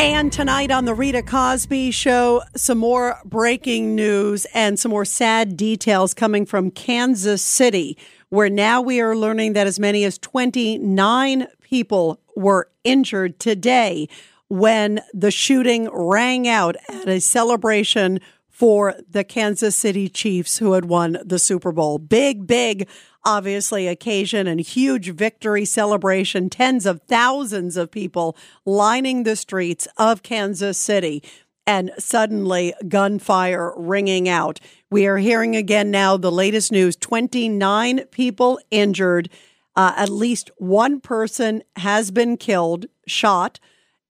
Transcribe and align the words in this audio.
And 0.00 0.32
tonight 0.32 0.70
on 0.70 0.86
the 0.86 0.94
Rita 0.94 1.22
Cosby 1.22 1.90
Show, 1.90 2.40
some 2.56 2.78
more 2.78 3.20
breaking 3.26 3.94
news 3.94 4.46
and 4.54 4.78
some 4.78 4.88
more 4.88 5.04
sad 5.04 5.58
details 5.58 6.14
coming 6.14 6.46
from 6.46 6.70
Kansas 6.70 7.42
City, 7.42 7.98
where 8.30 8.48
now 8.48 8.80
we 8.80 9.02
are 9.02 9.14
learning 9.14 9.52
that 9.52 9.66
as 9.66 9.78
many 9.78 10.04
as 10.04 10.16
29 10.16 11.46
people 11.60 12.18
were 12.34 12.70
injured 12.82 13.38
today 13.38 14.08
when 14.48 15.02
the 15.12 15.30
shooting 15.30 15.86
rang 15.92 16.48
out 16.48 16.76
at 16.88 17.06
a 17.06 17.20
celebration 17.20 18.20
for 18.48 18.94
the 19.10 19.22
Kansas 19.22 19.76
City 19.76 20.08
Chiefs 20.08 20.56
who 20.56 20.72
had 20.72 20.86
won 20.86 21.18
the 21.22 21.38
Super 21.38 21.72
Bowl. 21.72 21.98
Big, 21.98 22.46
big, 22.46 22.88
obviously, 23.24 23.86
occasion 23.86 24.46
and 24.46 24.60
huge 24.60 25.10
victory 25.10 25.64
celebration. 25.64 26.50
Tens 26.50 26.86
of 26.86 27.02
thousands 27.02 27.76
of 27.76 27.90
people 27.90 28.36
lining 28.64 29.22
the 29.22 29.36
streets 29.36 29.86
of 29.96 30.22
Kansas 30.22 30.78
City. 30.78 31.22
And 31.66 31.92
suddenly, 31.98 32.74
gunfire 32.88 33.72
ringing 33.76 34.28
out. 34.28 34.58
We 34.90 35.06
are 35.06 35.18
hearing 35.18 35.54
again 35.54 35.90
now 35.90 36.16
the 36.16 36.32
latest 36.32 36.72
news 36.72 36.96
29 36.96 38.06
people 38.06 38.58
injured. 38.70 39.30
Uh, 39.76 39.92
at 39.96 40.08
least 40.08 40.50
one 40.56 41.00
person 41.00 41.62
has 41.76 42.10
been 42.10 42.36
killed, 42.36 42.86
shot, 43.06 43.60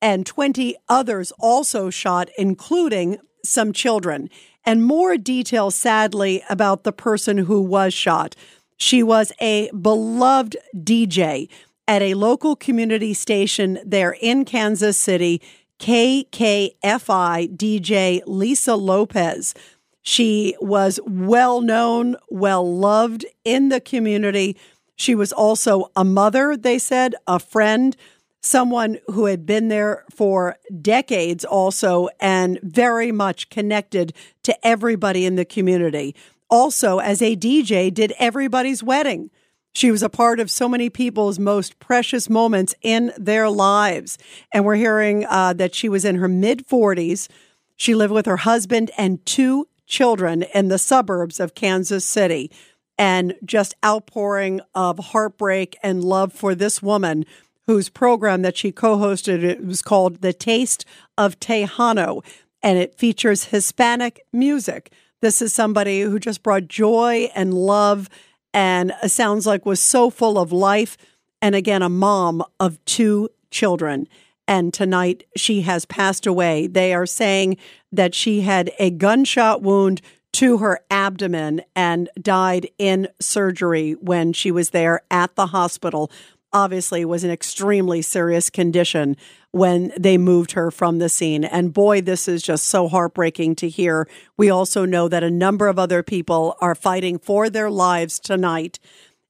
and 0.01 0.25
20 0.25 0.75
others 0.89 1.33
also 1.39 1.91
shot, 1.91 2.31
including 2.39 3.19
some 3.45 3.73
children. 3.73 4.31
And 4.65 4.85
more 4.85 5.17
details, 5.17 5.75
sadly, 5.75 6.43
about 6.49 6.85
the 6.85 6.93
person 6.93 7.39
who 7.39 7.61
was 7.61 7.95
shot. 7.95 8.37
She 8.81 9.03
was 9.03 9.31
a 9.41 9.71
beloved 9.73 10.57
DJ 10.75 11.51
at 11.87 12.01
a 12.01 12.15
local 12.15 12.57
community 12.57 13.13
station 13.13 13.79
there 13.85 14.17
in 14.23 14.47
Kansas 14.47 14.97
City, 14.97 15.43
KKFI 15.79 17.57
DJ 17.57 18.23
Lisa 18.25 18.77
Lopez. 18.77 19.55
She 20.01 20.57
was 20.63 20.99
well 21.07 21.61
known, 21.61 22.17
well 22.31 22.75
loved 22.75 23.27
in 23.45 23.69
the 23.69 23.83
community. 23.83 24.57
She 24.97 25.15
was 25.15 25.31
also 25.31 25.91
a 25.95 26.03
mother, 26.03 26.57
they 26.57 26.79
said, 26.79 27.15
a 27.27 27.39
friend, 27.39 27.95
someone 28.41 28.97
who 29.09 29.27
had 29.27 29.45
been 29.45 29.69
there 29.69 30.07
for 30.11 30.57
decades 30.81 31.45
also 31.45 32.09
and 32.19 32.59
very 32.63 33.13
much 33.13 33.51
connected 33.51 34.15
to 34.45 34.67
everybody 34.67 35.27
in 35.27 35.37
the 35.37 35.45
community. 35.45 36.17
Also, 36.51 36.99
as 36.99 37.23
a 37.23 37.37
DJ, 37.37 37.93
did 37.93 38.13
everybody's 38.19 38.83
wedding. 38.83 39.31
She 39.73 39.91
was 39.91 40.03
a 40.03 40.09
part 40.09 40.41
of 40.41 40.51
so 40.51 40.69
many 40.69 40.91
people's 40.91 41.39
most 41.39 41.79
precious 41.79 42.29
moments 42.29 42.75
in 42.83 43.13
their 43.17 43.49
lives. 43.49 44.19
And 44.53 44.65
we're 44.65 44.75
hearing 44.75 45.25
uh, 45.27 45.53
that 45.55 45.75
she 45.75 45.89
was 45.89 46.05
in 46.05 46.17
her 46.17 46.29
mid 46.29 46.67
40s. 46.67 47.29
She 47.77 47.95
lived 47.95 48.13
with 48.13 48.27
her 48.27 48.39
husband 48.39 48.91
and 48.99 49.25
two 49.25 49.69
children 49.87 50.43
in 50.43 50.69
the 50.69 50.79
suburbs 50.79 51.39
of 51.39 51.55
Kansas 51.55 52.05
City. 52.05 52.51
And 52.99 53.35
just 53.45 53.75
outpouring 53.85 54.61
of 54.75 54.99
heartbreak 54.99 55.79
and 55.83 56.05
love 56.05 56.33
for 56.33 56.55
this 56.55 56.83
woman 56.83 57.25
whose 57.67 57.89
program 57.89 58.43
that 58.43 58.57
she 58.57 58.73
co-hosted 58.73 59.43
it 59.43 59.65
was 59.65 59.81
called 59.81 60.21
The 60.21 60.33
Taste 60.33 60.85
of 61.17 61.39
Tejano 61.39 62.23
and 62.63 62.79
it 62.79 62.99
features 62.99 63.45
Hispanic 63.45 64.21
music. 64.33 64.93
This 65.21 65.43
is 65.43 65.53
somebody 65.53 66.01
who 66.01 66.19
just 66.19 66.43
brought 66.43 66.67
joy 66.67 67.31
and 67.35 67.53
love 67.53 68.09
and 68.55 68.93
uh, 68.93 69.09
sounds 69.09 69.47
like 69.47 69.67
was 69.67 69.81
so 69.81 70.11
full 70.11 70.39
of 70.39 70.53
life. 70.53 70.97
And 71.43 71.55
again 71.55 71.83
a 71.83 71.89
mom 71.89 72.43
of 72.59 72.83
two 72.85 73.29
children. 73.51 74.09
And 74.49 74.75
tonight 74.75 75.25
she 75.37 75.63
has 75.63 75.85
passed 75.85 76.27
away. 76.27 76.67
They 76.67 76.93
are 76.95 77.07
saying 77.07 77.59
that 77.93 78.15
she 78.15 78.41
had 78.41 78.73
a 78.79 78.91
gunshot 78.91 79.63
wound 79.63 80.01
to 80.33 80.59
her 80.59 80.81
abdomen 80.91 81.63
and 81.77 82.09
died 82.21 82.69
in 82.79 83.09
surgery 83.21 83.93
when 83.93 84.33
she 84.33 84.51
was 84.51 84.71
there 84.71 85.03
at 85.11 85.35
the 85.35 85.47
hospital 85.47 86.11
obviously 86.53 87.05
was 87.05 87.25
an 87.25 87.31
extremely 87.31 88.03
serious 88.03 88.51
condition 88.51 89.17
when 89.53 89.93
they 89.99 90.19
moved 90.19 90.53
her 90.53 90.71
from 90.71 90.99
the 90.99 91.09
scene. 91.09 91.45
And 91.45 91.73
boy, 91.73 92.01
this 92.01 92.29
is 92.29 92.43
just 92.43 92.67
so 92.67 92.89
heartbreaking 92.89 93.57
to 93.57 93.69
hear. 93.69 94.09
We 94.37 94.51
also 94.51 94.85
know 94.85 95.09
that 95.09 95.23
a 95.23 95.31
number 95.31 95.69
of 95.69 95.79
other 95.79 96.03
people 96.03 96.57
are 96.61 96.75
fighting 96.75 97.19
for 97.19 97.51
their 97.51 97.71
lives 97.71 98.19
tonight. 98.19 98.79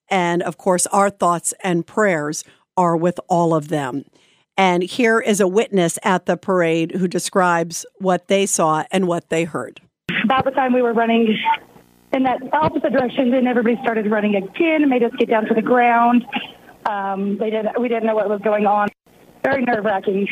And 0.09 0.43
of 0.43 0.57
course, 0.57 0.87
our 0.89 1.11
thoughts 1.11 1.55
and 1.63 1.87
prayers 1.87 2.45
are 2.77 2.97
with 2.97 3.21
all 3.29 3.55
of 3.55 3.69
them. 3.69 4.05
And 4.57 4.83
here 4.83 5.21
is 5.21 5.41
a 5.41 5.49
witness 5.49 5.99
at 6.03 6.27
the 6.27 6.37
parade 6.37 6.93
who 6.93 7.09
describes 7.09 7.87
what 7.99 8.29
they 8.29 8.45
saw 8.45 8.85
and 8.91 9.07
what 9.07 9.31
they 9.31 9.45
heard. 9.45 9.81
About 10.25 10.45
the 10.45 10.51
time 10.51 10.75
we 10.75 10.83
were 10.83 10.93
running 10.93 11.35
in 12.13 12.25
that 12.25 12.43
opposite 12.53 12.93
direction, 12.93 13.31
then 13.31 13.47
everybody 13.47 13.77
started 13.83 14.11
running 14.11 14.35
again 14.35 14.89
made 14.89 15.03
us 15.03 15.13
get 15.19 15.31
down 15.31 15.47
to 15.47 15.55
the 15.55 15.63
ground. 15.63 16.25
Um, 16.87 17.39
they 17.39 17.51
did. 17.51 17.67
We 17.79 17.89
didn't 17.89 18.07
know 18.07 18.15
what 18.15 18.29
was 18.29 18.41
going 18.43 18.67
on. 18.67 18.89
Very 19.45 19.63
nerve 19.63 19.85
wracking. 19.85 20.29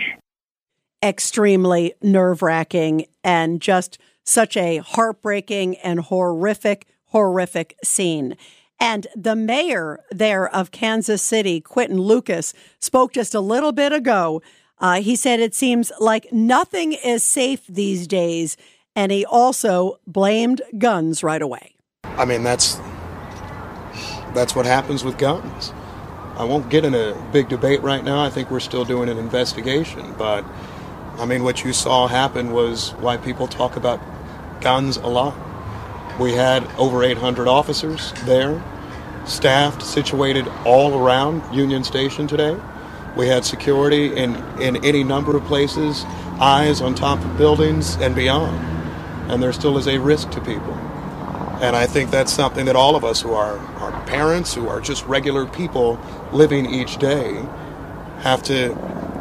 Extremely 1.03 1.95
nerve 2.03 2.43
wracking, 2.43 3.07
and 3.23 3.61
just 3.61 3.99
such 4.25 4.57
a 4.57 4.79
heartbreaking 4.79 5.77
and 5.77 6.01
horrific, 6.01 6.87
horrific 7.07 7.77
scene. 7.83 8.37
And 8.81 9.07
the 9.17 9.35
mayor 9.35 10.01
there 10.11 10.49
of 10.55 10.71
Kansas 10.71 11.23
City, 11.23 11.61
Quinton 11.61 12.01
Lucas, 12.01 12.55
spoke 12.79 13.13
just 13.13 13.35
a 13.35 13.41
little 13.41 13.73
bit 13.73 13.93
ago. 13.93 14.43
Uh, 14.79 15.01
he 15.01 15.17
said 15.17 15.41
it 15.41 15.55
seems 15.55 15.91
like 15.99 16.33
nothing 16.33 16.93
is 16.93 17.25
safe 17.25 17.67
these 17.67 18.07
days, 18.07 18.57
and 18.95 19.11
he 19.11 19.25
also 19.25 19.99
blamed 20.07 20.63
guns 20.79 21.23
right 21.25 21.43
away. 21.43 21.75
I 22.05 22.25
mean, 22.25 22.45
that's 22.45 22.79
that's 24.35 24.55
what 24.55 24.67
happens 24.67 25.03
with 25.03 25.19
guns. 25.19 25.73
I 26.39 26.45
won't 26.45 26.71
get 26.71 26.85
in 26.85 26.95
a 26.95 27.21
big 27.33 27.49
debate 27.49 27.83
right 27.83 28.05
now. 28.05 28.23
I 28.23 28.31
think 28.31 28.49
we're 28.49 28.61
still 28.61 28.85
doing 28.85 29.09
an 29.09 29.19
investigation. 29.19 30.15
But 30.17 30.45
I 31.19 31.27
mean, 31.27 31.43
what 31.43 31.65
you 31.65 31.73
saw 31.73 32.07
happen 32.07 32.53
was 32.53 32.93
why 33.01 33.17
people 33.17 33.49
talk 33.49 33.75
about 33.75 34.01
guns 34.61 34.99
a 34.99 35.09
lot. 35.09 35.37
We 36.21 36.35
had 36.35 36.65
over 36.79 37.03
800 37.03 37.49
officers 37.49 38.13
there, 38.25 38.63
staffed, 39.27 39.83
situated 39.83 40.47
all 40.65 40.97
around 40.97 41.43
Union 41.53 41.83
Station 41.83 42.29
today. 42.29 42.57
We 43.17 43.27
had 43.27 43.45
security 43.45 44.15
in, 44.15 44.37
in 44.61 44.85
any 44.85 45.03
number 45.03 45.37
of 45.37 45.43
places, 45.47 46.05
eyes 46.41 46.81
on 46.81 46.95
top 46.95 47.19
of 47.19 47.37
buildings 47.37 47.97
and 47.97 48.15
beyond. 48.15 48.57
And 49.29 49.43
there 49.43 49.53
still 49.53 49.77
is 49.77 49.89
a 49.89 49.99
risk 49.99 50.31
to 50.31 50.41
people. 50.41 50.75
And 51.61 51.75
I 51.75 51.87
think 51.87 52.13
that's 52.13 52.33
something 52.33 52.67
that 52.67 52.77
all 52.77 52.95
of 52.95 53.05
us 53.05 53.21
who 53.21 53.33
are, 53.33 53.59
are 53.59 54.07
parents, 54.07 54.55
who 54.55 54.69
are 54.69 54.81
just 54.81 55.05
regular 55.07 55.45
people 55.45 55.99
living 56.33 56.73
each 56.73 56.97
day, 56.99 57.45
have 58.21 58.43
to 58.45 58.75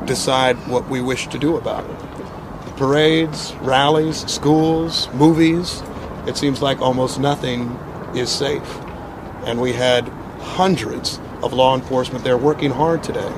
decide 0.05 0.55
what 0.67 0.89
we 0.89 1.01
wish 1.01 1.27
to 1.27 1.37
do 1.37 1.57
about 1.57 1.89
it. 1.89 2.75
Parades, 2.77 3.53
rallies, 3.61 4.25
schools, 4.31 5.09
movies, 5.13 5.81
it 6.27 6.37
seems 6.37 6.61
like 6.61 6.81
almost 6.81 7.19
nothing 7.19 7.69
is 8.15 8.29
safe. 8.29 8.77
And 9.45 9.61
we 9.61 9.73
had 9.73 10.07
hundreds 10.39 11.19
of 11.41 11.53
law 11.53 11.75
enforcement 11.75 12.23
there 12.23 12.37
working 12.37 12.71
hard 12.71 13.03
today. 13.03 13.31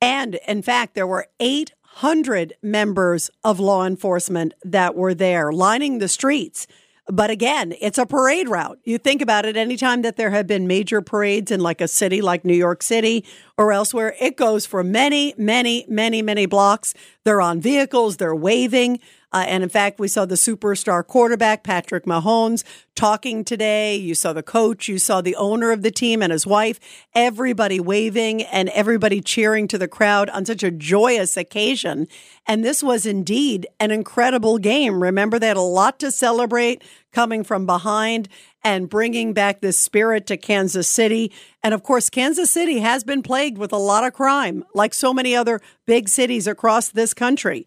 And 0.00 0.36
in 0.46 0.62
fact, 0.62 0.94
there 0.94 1.06
were 1.06 1.26
800 1.40 2.54
members 2.62 3.30
of 3.42 3.58
law 3.58 3.86
enforcement 3.86 4.54
that 4.64 4.94
were 4.94 5.14
there 5.14 5.52
lining 5.52 5.98
the 5.98 6.08
streets 6.08 6.66
But 7.08 7.30
again, 7.30 7.72
it's 7.80 7.98
a 7.98 8.06
parade 8.06 8.48
route. 8.48 8.80
You 8.84 8.98
think 8.98 9.22
about 9.22 9.46
it, 9.46 9.56
anytime 9.56 10.02
that 10.02 10.16
there 10.16 10.30
have 10.30 10.48
been 10.48 10.66
major 10.66 11.00
parades 11.00 11.52
in 11.52 11.60
like 11.60 11.80
a 11.80 11.86
city 11.86 12.20
like 12.20 12.44
New 12.44 12.54
York 12.54 12.82
City 12.82 13.24
or 13.56 13.70
elsewhere, 13.72 14.16
it 14.20 14.36
goes 14.36 14.66
for 14.66 14.82
many, 14.82 15.32
many, 15.38 15.86
many, 15.88 16.20
many 16.20 16.46
blocks. 16.46 16.94
They're 17.24 17.40
on 17.40 17.60
vehicles, 17.60 18.16
they're 18.16 18.34
waving. 18.34 18.98
Uh, 19.36 19.40
and 19.40 19.62
in 19.62 19.68
fact, 19.68 20.00
we 20.00 20.08
saw 20.08 20.24
the 20.24 20.34
superstar 20.34 21.06
quarterback, 21.06 21.62
Patrick 21.62 22.06
Mahomes, 22.06 22.64
talking 22.94 23.44
today. 23.44 23.94
You 23.94 24.14
saw 24.14 24.32
the 24.32 24.42
coach, 24.42 24.88
you 24.88 24.98
saw 24.98 25.20
the 25.20 25.36
owner 25.36 25.72
of 25.72 25.82
the 25.82 25.90
team 25.90 26.22
and 26.22 26.32
his 26.32 26.46
wife, 26.46 26.80
everybody 27.14 27.78
waving 27.78 28.44
and 28.44 28.70
everybody 28.70 29.20
cheering 29.20 29.68
to 29.68 29.76
the 29.76 29.88
crowd 29.88 30.30
on 30.30 30.46
such 30.46 30.62
a 30.62 30.70
joyous 30.70 31.36
occasion. 31.36 32.08
And 32.46 32.64
this 32.64 32.82
was 32.82 33.04
indeed 33.04 33.66
an 33.78 33.90
incredible 33.90 34.56
game. 34.56 35.02
Remember, 35.02 35.38
they 35.38 35.48
had 35.48 35.58
a 35.58 35.60
lot 35.60 35.98
to 35.98 36.10
celebrate 36.10 36.82
coming 37.12 37.44
from 37.44 37.66
behind 37.66 38.30
and 38.64 38.88
bringing 38.88 39.34
back 39.34 39.60
this 39.60 39.78
spirit 39.78 40.26
to 40.28 40.38
Kansas 40.38 40.88
City. 40.88 41.30
And 41.62 41.74
of 41.74 41.82
course, 41.82 42.08
Kansas 42.08 42.50
City 42.50 42.78
has 42.78 43.04
been 43.04 43.22
plagued 43.22 43.58
with 43.58 43.74
a 43.74 43.76
lot 43.76 44.04
of 44.04 44.14
crime, 44.14 44.64
like 44.72 44.94
so 44.94 45.12
many 45.12 45.36
other 45.36 45.60
big 45.84 46.08
cities 46.08 46.46
across 46.46 46.88
this 46.88 47.12
country 47.12 47.66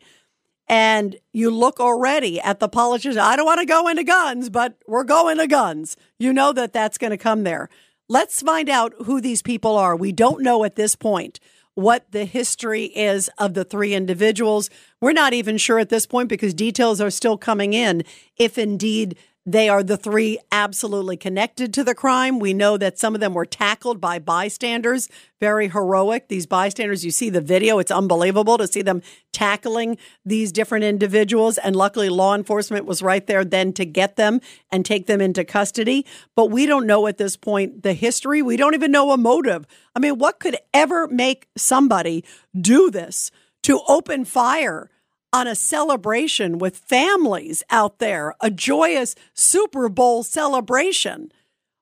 and 0.69 1.16
you 1.33 1.50
look 1.50 1.80
already 1.80 2.39
at 2.39 2.60
the 2.60 2.69
politicians. 2.69 3.18
I 3.18 3.36
don't 3.36 3.45
want 3.45 3.60
to 3.60 3.66
go 3.66 3.88
into 3.88 4.04
guns, 4.04 4.50
but 4.50 4.77
we're 4.88 5.04
going 5.04 5.39
to 5.39 5.48
guns. 5.48 5.98
You 6.19 6.31
know 6.31 6.54
that 6.54 6.71
that's 6.71 7.00
going 7.00 7.12
to 7.12 7.18
come 7.18 7.44
there. 7.44 7.69
Let's 8.07 8.42
find 8.42 8.69
out 8.69 8.94
who 9.06 9.19
these 9.19 9.42
people 9.42 9.75
are. 9.75 9.95
We 9.95 10.12
don't 10.12 10.42
know 10.42 10.63
at 10.63 10.75
this 10.75 10.95
point 10.95 11.39
what 11.74 12.12
the 12.12 12.25
history 12.25 12.86
is 12.86 13.30
of 13.38 13.54
the 13.54 13.63
three 13.63 13.94
individuals. 13.94 14.69
We're 15.01 15.13
not 15.13 15.33
even 15.33 15.57
sure 15.57 15.80
at 15.80 15.89
this 15.89 16.06
point 16.06 16.30
because 16.30 16.54
details 16.54 17.01
are 17.01 17.10
still 17.10 17.38
coming 17.38 17.74
in 17.74 18.04
if 18.38 18.57
indeed 18.57 19.18
they 19.54 19.68
are 19.68 19.81
the 19.81 19.98
three 19.98 20.38
absolutely 20.51 21.18
connected 21.18 21.74
to 21.74 21.84
the 21.84 21.96
crime. 21.96 22.38
We 22.38 22.54
know 22.54 22.78
that 22.78 23.00
some 23.00 23.16
of 23.16 23.22
them 23.22 23.34
were 23.34 23.46
tackled 23.46 24.00
by 24.00 24.19
bystanders, 24.19 25.10
very 25.40 25.69
heroic. 25.69 26.28
These 26.28 26.46
bystanders, 26.46 27.04
you 27.04 27.10
see 27.10 27.31
the 27.31 27.42
video, 27.42 27.80
it's 27.80 27.90
unbelievable 27.90 28.60
to 28.60 28.68
see 28.68 28.84
them 28.84 29.01
tackling 29.34 29.98
these 30.24 30.51
different 30.51 30.84
individuals. 30.84 31.57
And 31.57 31.75
luckily, 31.75 32.10
law 32.10 32.36
enforcement 32.36 32.86
was 32.86 33.01
right 33.01 33.25
there 33.25 33.44
then 33.44 33.74
to 33.74 33.86
get 33.86 34.18
them 34.18 34.40
and 34.72 34.86
take 34.86 35.07
them 35.07 35.19
into 35.19 35.44
custody. 35.44 36.06
But 36.36 36.52
we 36.52 36.68
don't 36.68 36.86
know 36.86 37.07
at 37.07 37.18
this 37.18 37.36
point 37.36 37.81
the 37.81 37.94
history. 37.94 38.42
We 38.44 38.56
don't 38.56 38.75
even 38.75 38.92
know 38.92 39.12
a 39.12 39.18
motive. 39.18 39.66
I 39.95 40.00
mean, 40.00 40.19
what 40.19 40.40
could 40.40 40.57
ever 40.75 41.07
make 41.07 41.48
somebody 41.57 42.24
do 42.60 42.92
this 42.92 43.31
to 43.63 43.81
open 43.88 44.25
fire? 44.25 44.92
On 45.31 45.48
a 45.48 45.56
celebration 45.56 46.58
with 46.58 46.78
families 46.78 47.64
out 47.70 48.00
there, 48.00 48.36
a 48.42 48.50
joyous 48.50 49.16
Super 49.34 49.90
Bowl 49.90 50.24
celebration. 50.24 51.31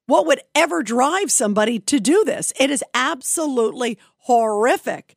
What 0.06 0.26
would 0.26 0.42
ever 0.56 0.84
drive 0.84 1.32
somebody 1.32 1.80
to 1.80 2.00
do 2.00 2.24
this? 2.24 2.54
It 2.60 2.70
is 2.70 2.84
absolutely 2.94 3.98
horrific. 4.20 5.16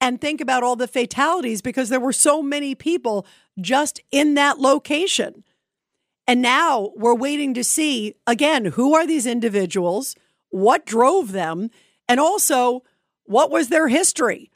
And 0.00 0.20
think 0.20 0.40
about 0.40 0.62
all 0.62 0.76
the 0.76 0.88
fatalities 0.88 1.62
because 1.62 1.88
there 1.88 2.00
were 2.00 2.12
so 2.12 2.42
many 2.42 2.74
people 2.74 3.26
just 3.60 4.00
in 4.10 4.34
that 4.34 4.58
location. 4.58 5.44
And 6.26 6.42
now 6.42 6.92
we're 6.96 7.14
waiting 7.14 7.54
to 7.54 7.64
see 7.64 8.14
again 8.26 8.66
who 8.66 8.94
are 8.94 9.06
these 9.06 9.26
individuals, 9.26 10.14
what 10.50 10.86
drove 10.86 11.32
them, 11.32 11.70
and 12.08 12.20
also 12.20 12.82
what 13.24 13.50
was 13.50 13.68
their 13.68 13.88
history? 13.88 14.50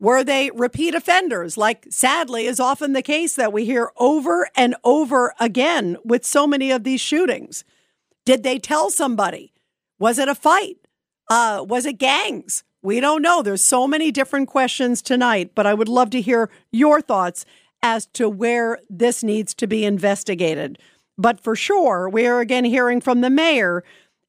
Were 0.00 0.24
they 0.24 0.50
repeat 0.54 0.94
offenders, 0.94 1.58
like 1.58 1.86
sadly 1.90 2.46
is 2.46 2.58
often 2.58 2.94
the 2.94 3.02
case 3.02 3.36
that 3.36 3.52
we 3.52 3.66
hear 3.66 3.92
over 3.98 4.48
and 4.56 4.74
over 4.82 5.34
again 5.38 5.98
with 6.04 6.24
so 6.24 6.46
many 6.46 6.70
of 6.70 6.84
these 6.84 7.02
shootings? 7.02 7.64
Did 8.24 8.42
they 8.42 8.58
tell 8.58 8.88
somebody? 8.88 9.52
Was 9.98 10.18
it 10.18 10.28
a 10.28 10.34
fight? 10.34 10.78
Uh, 11.28 11.64
was 11.68 11.84
it 11.84 11.98
gangs? 11.98 12.64
We 12.82 12.98
don't 12.98 13.20
know. 13.20 13.42
There's 13.42 13.62
so 13.62 13.86
many 13.86 14.10
different 14.10 14.48
questions 14.48 15.02
tonight, 15.02 15.52
but 15.54 15.66
I 15.66 15.74
would 15.74 15.88
love 15.88 16.08
to 16.10 16.20
hear 16.22 16.50
your 16.72 17.02
thoughts 17.02 17.44
as 17.82 18.06
to 18.14 18.26
where 18.26 18.78
this 18.88 19.22
needs 19.22 19.52
to 19.54 19.66
be 19.66 19.84
investigated. 19.84 20.78
But 21.18 21.40
for 21.40 21.54
sure, 21.54 22.08
we 22.08 22.26
are 22.26 22.40
again 22.40 22.64
hearing 22.64 23.02
from 23.02 23.20
the 23.20 23.28
mayor, 23.28 23.84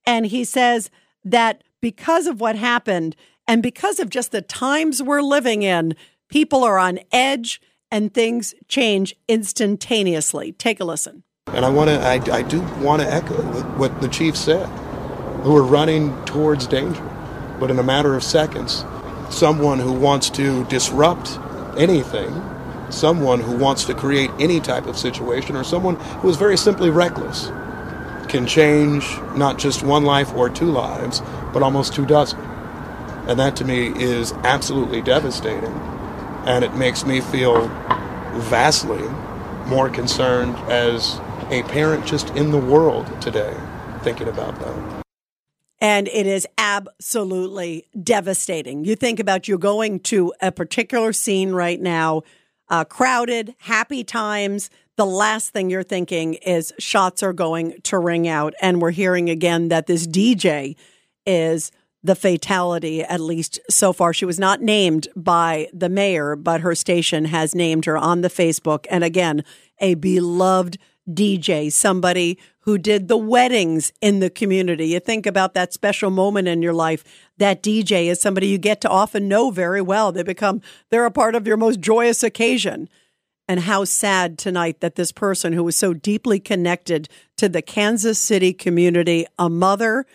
and 0.05 0.25
he 0.25 0.43
says 0.43 0.89
that 1.23 1.63
because 1.79 2.27
of 2.27 2.41
what 2.41 2.57
happened, 2.57 3.15
and 3.51 3.61
because 3.61 3.99
of 3.99 4.09
just 4.09 4.31
the 4.31 4.41
times 4.41 5.03
we're 5.03 5.21
living 5.21 5.61
in, 5.61 5.93
people 6.29 6.63
are 6.63 6.79
on 6.79 6.99
edge 7.11 7.59
and 7.91 8.13
things 8.13 8.55
change 8.69 9.13
instantaneously. 9.27 10.53
Take 10.53 10.79
a 10.79 10.85
listen. 10.85 11.23
And 11.47 11.65
I 11.65 11.69
want 11.69 11.89
to, 11.89 11.99
I, 11.99 12.37
I 12.37 12.43
do 12.43 12.61
want 12.79 13.01
to 13.01 13.13
echo 13.13 13.35
what 13.75 13.99
the 13.99 14.07
chief 14.07 14.37
said. 14.37 14.69
We're 15.45 15.63
running 15.63 16.15
towards 16.23 16.65
danger, 16.65 17.03
but 17.59 17.69
in 17.69 17.77
a 17.77 17.83
matter 17.83 18.15
of 18.15 18.23
seconds, 18.23 18.85
someone 19.29 19.79
who 19.79 19.91
wants 19.91 20.29
to 20.29 20.63
disrupt 20.67 21.37
anything, 21.77 22.41
someone 22.89 23.41
who 23.41 23.57
wants 23.57 23.83
to 23.83 23.93
create 23.93 24.29
any 24.39 24.61
type 24.61 24.85
of 24.85 24.97
situation, 24.97 25.57
or 25.57 25.65
someone 25.65 25.97
who 26.21 26.29
is 26.29 26.37
very 26.37 26.55
simply 26.57 26.89
reckless, 26.89 27.47
can 28.29 28.47
change 28.47 29.05
not 29.35 29.59
just 29.59 29.83
one 29.83 30.05
life 30.05 30.33
or 30.35 30.49
two 30.49 30.71
lives, 30.71 31.21
but 31.51 31.61
almost 31.61 31.93
two 31.93 32.05
dozen. 32.05 32.39
And 33.31 33.39
that 33.39 33.55
to 33.55 33.63
me 33.63 33.87
is 33.95 34.33
absolutely 34.43 35.01
devastating. 35.01 35.71
And 36.45 36.65
it 36.65 36.75
makes 36.75 37.05
me 37.05 37.21
feel 37.21 37.69
vastly 38.33 39.07
more 39.67 39.89
concerned 39.89 40.57
as 40.69 41.17
a 41.49 41.63
parent 41.63 42.05
just 42.05 42.29
in 42.31 42.51
the 42.51 42.57
world 42.57 43.09
today 43.21 43.55
thinking 44.01 44.27
about 44.27 44.59
that. 44.59 45.03
And 45.79 46.09
it 46.09 46.27
is 46.27 46.45
absolutely 46.57 47.85
devastating. 48.03 48.83
You 48.83 48.97
think 48.97 49.21
about 49.21 49.47
you 49.47 49.57
going 49.57 50.01
to 50.01 50.33
a 50.41 50.51
particular 50.51 51.13
scene 51.13 51.53
right 51.53 51.79
now, 51.79 52.23
uh, 52.67 52.83
crowded, 52.83 53.55
happy 53.59 54.03
times. 54.03 54.69
The 54.97 55.05
last 55.05 55.51
thing 55.51 55.69
you're 55.69 55.83
thinking 55.83 56.33
is 56.33 56.73
shots 56.79 57.23
are 57.23 57.31
going 57.31 57.79
to 57.83 57.97
ring 57.97 58.27
out. 58.27 58.55
And 58.61 58.81
we're 58.81 58.91
hearing 58.91 59.29
again 59.29 59.69
that 59.69 59.87
this 59.87 60.05
DJ 60.05 60.75
is 61.25 61.71
the 62.03 62.15
fatality, 62.15 63.03
at 63.03 63.19
least 63.19 63.59
so 63.69 63.93
far. 63.93 64.13
She 64.13 64.25
was 64.25 64.39
not 64.39 64.61
named 64.61 65.07
by 65.15 65.67
the 65.71 65.89
mayor, 65.89 66.35
but 66.35 66.61
her 66.61 66.75
station 66.75 67.25
has 67.25 67.53
named 67.53 67.85
her 67.85 67.97
on 67.97 68.21
the 68.21 68.29
Facebook. 68.29 68.85
And 68.89 69.03
again, 69.03 69.43
a 69.79 69.93
beloved 69.95 70.77
DJ, 71.09 71.71
somebody 71.71 72.37
who 72.61 72.77
did 72.77 73.07
the 73.07 73.17
weddings 73.17 73.91
in 74.01 74.19
the 74.19 74.29
community. 74.29 74.87
You 74.87 74.99
think 74.99 75.25
about 75.25 75.53
that 75.55 75.73
special 75.73 76.11
moment 76.11 76.47
in 76.47 76.61
your 76.61 76.73
life. 76.73 77.03
That 77.37 77.63
DJ 77.63 78.05
is 78.05 78.21
somebody 78.21 78.47
you 78.47 78.57
get 78.57 78.81
to 78.81 78.89
often 78.89 79.27
know 79.27 79.49
very 79.49 79.81
well. 79.81 80.11
They 80.11 80.23
become, 80.23 80.61
they're 80.89 81.05
a 81.05 81.11
part 81.11 81.35
of 81.35 81.47
your 81.47 81.57
most 81.57 81.79
joyous 81.79 82.23
occasion. 82.23 82.87
And 83.47 83.61
how 83.61 83.83
sad 83.83 84.37
tonight 84.37 84.79
that 84.79 84.95
this 84.95 85.11
person 85.11 85.53
who 85.53 85.63
was 85.63 85.75
so 85.75 85.93
deeply 85.93 86.39
connected 86.39 87.09
to 87.37 87.49
the 87.49 87.61
Kansas 87.61 88.19
City 88.19 88.53
community, 88.53 89.25
a 89.37 89.49
mother, 89.49 90.05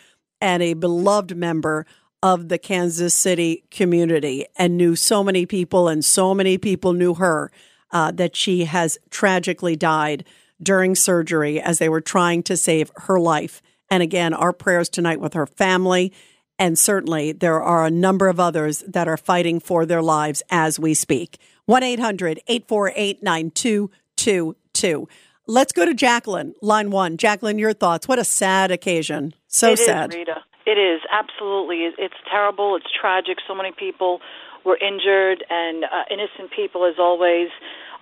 and 0.41 0.63
a 0.63 0.75
beloved 0.75 1.37
member 1.37 1.87
of 2.23 2.49
the 2.49 2.59
Kansas 2.59 3.15
City 3.15 3.65
community 3.71 4.47
and 4.57 4.77
knew 4.77 4.97
so 4.97 5.23
many 5.23 5.47
people, 5.47 5.89
and 5.89 6.05
so 6.05 6.35
many 6.35 6.59
people 6.59 6.93
knew 6.93 7.15
her 7.15 7.51
uh, 7.93 8.11
that 8.13 8.35
she 8.35 8.65
has 8.65 8.99
tragically 9.11 9.77
died 9.77 10.25
during 10.63 10.95
surgery 10.95 11.61
as 11.61 11.79
they 11.79 11.89
were 11.89 12.01
trying 12.01 12.43
to 12.45 12.57
save 12.57 12.91
her 12.97 13.21
life. 13.21 13.63
And 13.91 14.03
again, 14.03 14.35
our 14.35 14.53
prayers 14.53 14.89
tonight 14.89 15.21
with 15.21 15.35
her 15.35 15.47
family. 15.47 16.13
And 16.59 16.79
certainly 16.79 17.33
there 17.33 17.63
are 17.63 17.85
a 17.85 17.91
number 17.91 18.29
of 18.29 18.41
others 18.41 18.83
that 18.89 19.09
are 19.09 19.19
fighting 19.19 19.61
for 19.61 19.85
their 19.85 20.03
lives 20.03 20.43
as 20.51 20.79
we 20.81 20.95
speak. 20.95 21.39
1 21.67 21.83
800 21.83 22.41
848 22.47 23.23
9222. 23.23 25.09
Let's 25.49 25.73
go 25.73 25.85
to 25.85 25.95
Jacqueline, 25.95 26.55
line 26.61 26.91
one. 26.91 27.17
Jacqueline, 27.17 27.59
your 27.59 27.73
thoughts. 27.73 28.09
What 28.09 28.19
a 28.19 28.25
sad 28.25 28.73
occasion. 28.73 29.33
So 29.47 29.73
it 29.73 29.79
sad. 29.79 30.11
Is, 30.11 30.17
Rita. 30.17 30.43
It 30.67 30.79
is 30.79 31.01
absolutely. 31.13 31.87
It's 31.99 32.19
terrible. 32.29 32.75
It's 32.75 32.91
tragic. 32.91 33.39
So 33.47 33.55
many 33.55 33.71
people 33.71 34.19
were 34.65 34.77
injured, 34.77 35.45
and 35.49 35.85
uh, 35.85 36.11
innocent 36.11 36.51
people, 36.51 36.85
as 36.85 36.99
always, 36.99 37.55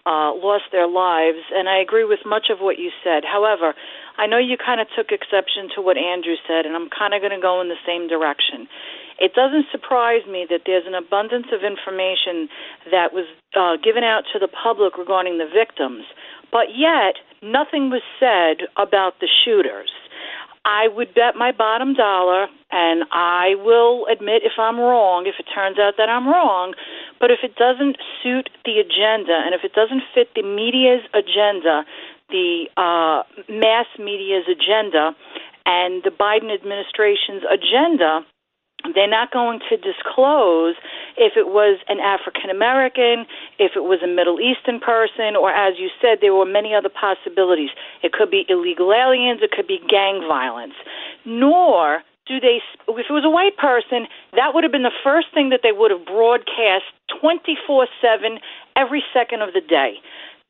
uh, 0.07 0.33
lost 0.33 0.73
their 0.73 0.89
lives. 0.89 1.45
And 1.53 1.69
I 1.69 1.77
agree 1.85 2.05
with 2.05 2.21
much 2.25 2.49
of 2.49 2.61
what 2.61 2.79
you 2.79 2.91
said. 3.05 3.25
However, 3.29 3.75
I 4.17 4.27
know 4.27 4.39
you 4.39 4.57
kind 4.57 4.81
of 4.81 4.89
took 4.97 5.13
exception 5.13 5.69
to 5.77 5.83
what 5.83 5.99
Andrew 5.99 6.41
said, 6.49 6.65
and 6.65 6.75
I'm 6.75 6.89
kind 6.89 7.13
of 7.13 7.21
going 7.21 7.37
to 7.37 7.43
go 7.43 7.61
in 7.61 7.69
the 7.69 7.81
same 7.85 8.09
direction. 8.09 8.69
It 9.21 9.35
doesn't 9.35 9.67
surprise 9.71 10.27
me 10.27 10.47
that 10.49 10.63
there's 10.67 10.87
an 10.87 10.95
abundance 10.95 11.47
of 11.53 11.63
information 11.63 12.49
that 12.91 13.13
was 13.13 13.29
uh, 13.55 13.77
given 13.79 14.03
out 14.03 14.25
to 14.33 14.41
the 14.41 14.49
public 14.49 14.99
regarding 14.99 15.39
the 15.39 15.47
victims, 15.47 16.03
but 16.51 16.75
yet 16.75 17.21
nothing 17.45 17.91
was 17.91 18.03
said 18.19 18.67
about 18.77 19.21
the 19.21 19.29
shooters. 19.45 19.93
I 20.65 20.89
would 20.89 21.13
bet 21.13 21.37
my 21.37 21.53
bottom 21.53 21.93
dollar, 21.93 22.49
and 22.73 23.05
I 23.13 23.55
will 23.61 24.07
admit 24.11 24.49
if 24.49 24.57
I'm 24.59 24.81
wrong, 24.81 25.27
if 25.27 25.35
it 25.39 25.45
turns 25.55 25.79
out 25.79 25.95
that 25.99 26.09
I'm 26.09 26.27
wrong, 26.27 26.73
but 27.21 27.31
if 27.31 27.41
it 27.45 27.55
doesn't 27.57 27.99
suit 28.23 28.49
the 28.65 28.81
agenda 28.81 29.37
and 29.45 29.55
if 29.55 29.61
it 29.63 29.75
doesn't 29.75 30.03
fit 30.15 30.33
the 30.35 30.43
media's 30.43 31.05
agenda 31.13 31.85
the 32.31 32.67
uh, 32.77 33.23
mass 33.49 33.87
media's 33.99 34.45
agenda 34.49 35.13
and 35.67 36.03
the 36.05 36.11
Biden 36.11 36.53
administration's 36.53 37.43
agenda, 37.47 38.21
they're 38.93 39.09
not 39.09 39.33
going 39.33 39.61
to 39.71 39.76
disclose 39.76 40.76
if 41.17 41.33
it 41.37 41.49
was 41.49 41.81
an 41.88 42.00
African 42.00 42.50
American, 42.50 43.25
if 43.59 43.73
it 43.76 43.85
was 43.88 44.05
a 44.05 44.11
Middle 44.11 44.41
Eastern 44.41 44.81
person, 44.81 45.37
or 45.41 45.49
as 45.49 45.79
you 45.79 45.88
said, 46.03 46.19
there 46.21 46.35
were 46.35 46.45
many 46.45 46.75
other 46.75 46.93
possibilities. 46.93 47.71
It 48.03 48.12
could 48.12 48.31
be 48.31 48.45
illegal 48.49 48.93
aliens, 48.93 49.41
it 49.41 49.53
could 49.53 49.67
be 49.67 49.81
gang 49.88 50.21
violence. 50.29 50.76
Nor 51.25 52.03
do 52.26 52.41
they, 52.41 52.61
if 52.88 53.07
it 53.09 53.12
was 53.12 53.25
a 53.25 53.33
white 53.33 53.57
person, 53.57 54.09
that 54.37 54.53
would 54.53 54.64
have 54.64 54.73
been 54.73 54.85
the 54.85 55.00
first 55.05 55.29
thing 55.33 55.49
that 55.50 55.61
they 55.62 55.73
would 55.73 55.91
have 55.91 56.05
broadcast 56.05 56.85
24 57.21 57.88
7 58.00 58.38
every 58.76 59.05
second 59.12 59.41
of 59.41 59.53
the 59.53 59.61
day 59.61 60.00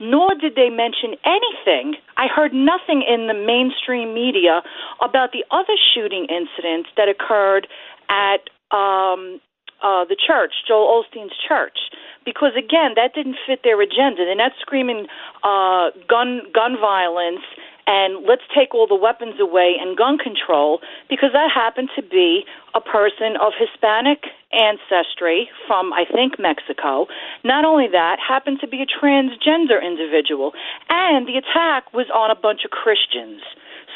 nor 0.01 0.35
did 0.35 0.55
they 0.57 0.71
mention 0.71 1.15
anything. 1.25 1.95
I 2.17 2.27
heard 2.27 2.53
nothing 2.53 3.03
in 3.07 3.29
the 3.29 3.35
mainstream 3.35 4.13
media 4.13 4.63
about 5.01 5.31
the 5.31 5.45
other 5.51 5.79
shooting 5.95 6.27
incidents 6.27 6.91
that 6.97 7.09
occurred 7.09 7.69
at 8.09 8.49
um, 8.71 9.41
uh, 9.83 10.05
the 10.05 10.17
church, 10.17 10.53
Joel 10.67 11.03
Osteen's 11.03 11.37
church, 11.47 11.79
because 12.25 12.53
again, 12.57 12.93
that 12.97 13.15
didn't 13.15 13.37
fit 13.47 13.61
their 13.63 13.81
agenda. 13.81 14.25
They're 14.25 14.35
not 14.35 14.53
screaming 14.61 15.07
uh, 15.43 15.91
gun 16.09 16.43
gun 16.53 16.77
violence 16.81 17.45
and 17.87 18.25
let's 18.27 18.43
take 18.57 18.75
all 18.75 18.87
the 18.87 18.97
weapons 18.97 19.37
away 19.41 19.77
and 19.79 19.97
gun 19.97 20.17
control 20.17 20.81
because 21.09 21.31
that 21.33 21.51
happened 21.53 21.91
to 21.97 22.03
be 22.03 22.45
a 22.75 22.81
person 22.81 23.37
of 23.41 23.53
Hispanic 23.59 24.25
ancestry 24.53 25.51
from, 25.67 25.93
I 25.93 26.05
think, 26.11 26.39
Mexico. 26.39 27.07
Not 27.45 27.65
only 27.65 27.89
that, 27.93 28.17
happened 28.27 28.61
to 28.61 28.69
be 28.69 28.81
a 28.81 28.87
transgender 28.87 29.85
individual. 29.85 30.53
And 30.89 31.29
the 31.29 31.37
attack 31.37 31.93
was 31.93 32.07
on 32.15 32.31
a 32.31 32.35
bunch 32.35 32.65
of 32.65 32.71
Christians. 32.71 33.43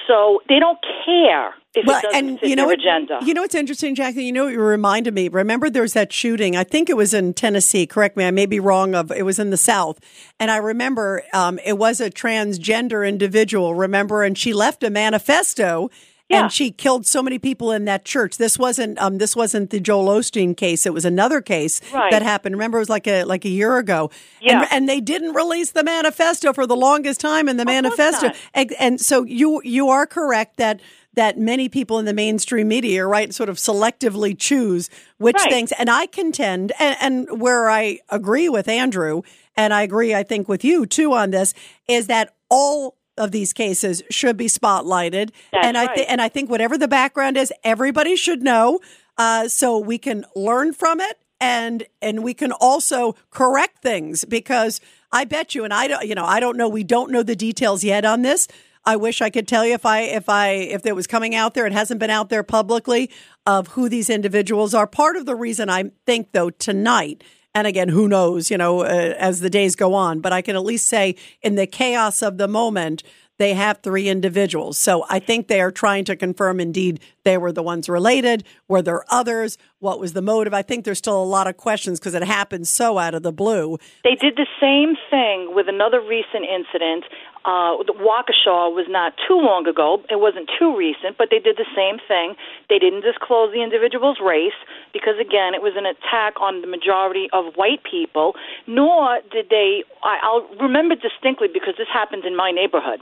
So 0.09 0.41
they 0.49 0.59
don't 0.59 0.79
care 1.05 1.55
if 1.75 1.87
well, 1.87 1.99
it 1.99 2.03
doesn't 2.03 2.29
and 2.29 2.41
fit 2.41 2.49
you 2.49 2.57
know 2.57 2.63
their 2.63 2.69
what, 2.69 2.81
agenda. 2.81 3.19
You 3.23 3.35
know 3.35 3.43
what's 3.43 3.55
interesting, 3.55 3.95
Jackie? 3.95 4.25
You 4.25 4.33
know 4.33 4.45
what 4.45 4.55
you 4.55 4.61
reminded 4.61 5.13
me? 5.13 5.29
Remember 5.29 5.69
there 5.69 5.83
was 5.83 5.93
that 5.93 6.13
shooting, 6.13 6.57
I 6.57 6.65
think 6.65 6.89
it 6.89 6.97
was 6.97 7.13
in 7.13 7.35
Tennessee, 7.35 7.87
correct 7.87 8.17
me, 8.17 8.25
I 8.25 8.31
may 8.31 8.47
be 8.47 8.59
wrong 8.59 8.95
of 8.95 9.13
it 9.13 9.25
was 9.25 9.39
in 9.39 9.51
the 9.51 9.59
South. 9.59 10.01
And 10.41 10.51
I 10.51 10.57
remember 10.57 11.23
um, 11.35 11.61
it 11.65 11.77
was 11.77 12.01
a 12.01 12.11
transgender 12.11 13.07
individual, 13.07 13.75
remember, 13.75 14.23
and 14.23 14.37
she 14.37 14.55
left 14.55 14.83
a 14.83 14.91
manifesto 14.91 15.91
Yeah. 16.29 16.43
and 16.43 16.53
she 16.53 16.71
killed 16.71 17.07
so 17.07 17.23
many 17.23 17.39
people 17.39 17.73
in 17.73 17.87
that 17.87 18.05
church. 18.05 18.37
This 18.37 18.59
wasn't 18.59 18.99
um, 19.01 19.17
this 19.19 19.35
wasn't 19.35 19.71
the 19.71 19.81
Joel 19.81 20.07
Osteen 20.09 20.57
case. 20.57 20.85
It 20.85 20.93
was 20.93 21.05
another 21.07 21.41
case 21.41 21.81
Right. 21.93 22.11
that 22.11 22.23
happened. 22.23 22.55
Remember, 22.55 22.79
it 22.79 22.83
was 22.83 22.91
like 22.91 23.07
a 23.07 23.25
like 23.25 23.45
a 23.47 23.49
year 23.49 23.79
ago. 23.79 24.11
Yeah. 24.41 24.61
and, 24.61 24.69
and 24.71 24.89
they 24.89 25.01
didn't 25.01 25.33
release 25.35 25.71
the 25.73 25.83
manifesto 25.85 26.53
for 26.53 26.67
the 26.67 26.77
longest 26.77 27.21
time 27.21 27.49
in 27.49 27.57
the 27.57 27.65
course 27.65 27.75
manifesto. 27.75 28.31
And, 28.53 28.73
and 28.79 29.01
so 29.01 29.25
you 29.25 29.63
you 29.65 29.89
are 29.89 30.07
correct 30.07 30.59
that 30.59 30.81
that 31.15 31.39
many 31.39 31.69
people 31.69 31.99
in 31.99 32.05
the 32.05 32.13
mainstream 32.13 32.69
media, 32.69 33.05
right, 33.07 33.33
sort 33.35 33.49
of 33.49 33.57
selectively 33.57 34.39
choose 34.39 34.89
which 35.17 35.35
Right. 35.37 35.51
things. 35.51 35.73
And 35.73 35.91
I 35.91 36.07
contend, 36.07 36.73
and, 36.79 36.97
and 37.01 37.41
where 37.41 37.69
I 37.71 37.99
agree 38.11 38.49
with 38.49 38.69
Andrew, 38.69 39.23
and 39.57 39.75
I 39.75 39.83
agree, 39.83 40.15
I 40.15 40.23
think, 40.23 40.47
with 40.47 40.63
you 40.63 40.87
too 40.87 41.15
on 41.15 41.31
this, 41.33 41.55
is 41.89 42.07
that 42.07 42.35
all 42.51 42.95
of 43.19 43.33
these 43.33 43.53
cases 43.53 44.03
should 44.11 44.37
be 44.37 44.47
spotlighted. 44.47 45.31
That's 45.53 45.67
and 45.67 45.77
I 45.77 45.87
right. 45.87 45.97
think, 45.97 46.11
and 46.11 46.23
I 46.23 46.29
think 46.29 46.49
whatever 46.49 46.79
the 46.79 46.89
background 46.89 47.37
is, 47.37 47.53
everybody 47.65 48.17
should 48.17 48.43
know, 48.43 48.81
uh, 49.17 49.49
so 49.49 49.79
we 49.79 49.99
can 49.99 50.25
learn 50.35 50.73
from 50.73 51.01
it. 51.01 51.19
And 51.41 51.85
and 52.03 52.25
we 52.25 52.35
can 52.35 52.51
also 52.51 53.15
correct 53.31 53.81
things 53.81 54.25
because 54.25 54.81
I 55.13 55.25
bet 55.25 55.55
you, 55.55 55.63
and 55.63 55.73
I 55.73 55.87
don't, 55.87 56.07
you 56.07 56.17
know, 56.17 56.25
I 56.25 56.41
don't 56.41 56.57
know. 56.57 56.69
We 56.69 56.83
don't 56.83 57.13
know 57.13 57.23
the 57.23 57.37
details 57.37 57.85
yet 57.85 58.05
on 58.05 58.23
this. 58.23 58.49
I 58.85 58.97
wish 58.97 59.21
I 59.21 59.31
could 59.31 59.47
tell 59.47 59.67
you 59.67 59.75
if 59.75 59.85
I 59.85 60.01
if 60.01 60.29
I 60.29 60.49
if 60.49 60.87
it 60.87 60.97
was 60.97 61.07
coming 61.07 61.35
out 61.35 61.55
there. 61.55 61.67
It 61.67 61.73
hasn't 61.73 62.01
been 62.01 62.11
out 62.11 62.29
there 62.29 62.43
publicly 62.43 63.11
of 63.47 63.69
who 63.69 63.89
these 63.89 64.11
individuals 64.11 64.75
are. 64.75 64.87
Part 64.87 65.17
of 65.17 65.27
the 65.27 65.37
reason 65.37 65.69
I 65.69 65.91
think 66.07 66.33
though 66.33 66.51
tonight, 66.51 67.23
and 67.55 67.67
again, 67.67 67.89
who 67.89 68.09
knows, 68.09 68.51
you 68.51 68.59
know, 68.59 68.81
uh, 68.81 69.15
as 69.19 69.41
the 69.41 69.51
days 69.51 69.75
go 69.75 69.95
on, 69.95 70.21
but 70.21 70.33
I 70.33 70.43
can 70.43 70.57
at 70.57 70.65
least 70.65 70.87
say 70.87 71.17
in 71.43 71.55
the 71.55 71.67
chaos 71.67 72.23
of 72.23 72.39
the 72.39 72.49
moment. 72.49 73.03
They 73.39 73.55
have 73.55 73.79
three 73.79 74.09
individuals. 74.09 74.79
So 74.79 75.05
I 75.09 75.21
think 75.21 75.47
they 75.47 75.61
are 75.61 75.71
trying 75.71 76.05
to 76.07 76.17
confirm 76.17 76.59
indeed 76.59 76.99
they 77.23 77.39
were 77.39 77.53
the 77.53 77.63
ones 77.63 77.89
related. 77.89 78.43
Were 78.67 78.83
there 78.83 79.05
others? 79.11 79.57
What 79.79 80.01
was 80.01 80.13
the 80.13 80.23
motive? 80.23 80.53
I 80.53 80.63
think 80.63 80.85
there's 80.85 80.99
still 80.99 81.23
a 81.23 81.25
lot 81.25 81.47
of 81.47 81.57
questions 81.57 82.01
because 82.01 82.15
it 82.15 82.25
happened 82.25 82.67
so 82.67 82.99
out 82.99 83.15
of 83.15 83.23
the 83.23 83.31
blue. 83.31 83.79
They 84.03 84.17
did 84.17 84.35
the 84.35 84.47
same 84.61 84.97
thing 85.09 85.55
with 85.55 85.69
another 85.69 86.01
recent 86.01 86.47
incident. 86.53 87.05
Uh, 87.45 87.79
the 87.85 87.95
Waukesha 87.95 88.73
was 88.75 88.87
not 88.89 89.15
too 89.27 89.39
long 89.39 89.67
ago. 89.67 90.03
It 90.11 90.21
wasn't 90.21 90.51
too 90.59 90.77
recent, 90.77 91.17
but 91.17 91.29
they 91.31 91.39
did 91.39 91.57
the 91.57 91.69
same 91.75 91.99
thing. 92.07 92.35
They 92.69 92.79
didn't 92.79 93.03
disclose 93.03 93.53
the 93.53 93.63
individual's 93.63 94.19
race 94.25 94.59
because, 94.93 95.15
again, 95.21 95.55
it 95.55 95.63
was 95.63 95.75
an 95.77 95.87
attack 95.87 96.41
on 96.41 96.61
the 96.61 96.67
majority 96.67 97.29
of 97.33 97.55
white 97.55 97.83
people. 97.89 98.35
Nor 98.67 99.21
did 99.31 99.49
they. 99.51 99.85
I, 100.03 100.19
I'll 100.23 100.47
remember 100.61 100.95
distinctly 100.95 101.49
because 101.53 101.75
this 101.79 101.89
happened 101.93 102.25
in 102.25 102.37
my 102.37 102.51
neighborhood 102.51 103.01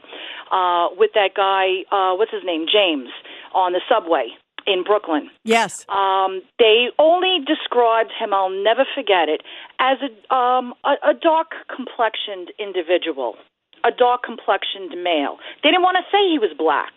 uh, 0.52 0.88
with 0.96 1.12
that 1.14 1.34
guy. 1.34 1.84
Uh, 1.90 2.14
what's 2.16 2.32
his 2.32 2.44
name? 2.44 2.66
James 2.70 3.10
on 3.54 3.72
the 3.72 3.80
subway 3.88 4.28
in 4.66 4.82
Brooklyn. 4.82 5.30
Yes. 5.44 5.86
Um, 5.88 6.42
they 6.58 6.88
only 6.98 7.38
described 7.46 8.12
him. 8.18 8.34
I'll 8.34 8.50
never 8.50 8.84
forget 8.94 9.28
it 9.28 9.42
as 9.78 9.98
a 10.02 10.34
um, 10.34 10.74
a, 10.84 11.10
a 11.10 11.14
dark 11.14 11.52
complexioned 11.74 12.52
individual, 12.58 13.36
a 13.86 13.90
dark 13.96 14.22
complexioned 14.22 14.90
male. 15.02 15.38
They 15.62 15.70
didn't 15.70 15.82
want 15.82 15.96
to 15.98 16.04
say 16.10 16.18
he 16.30 16.38
was 16.38 16.50
black. 16.58 16.92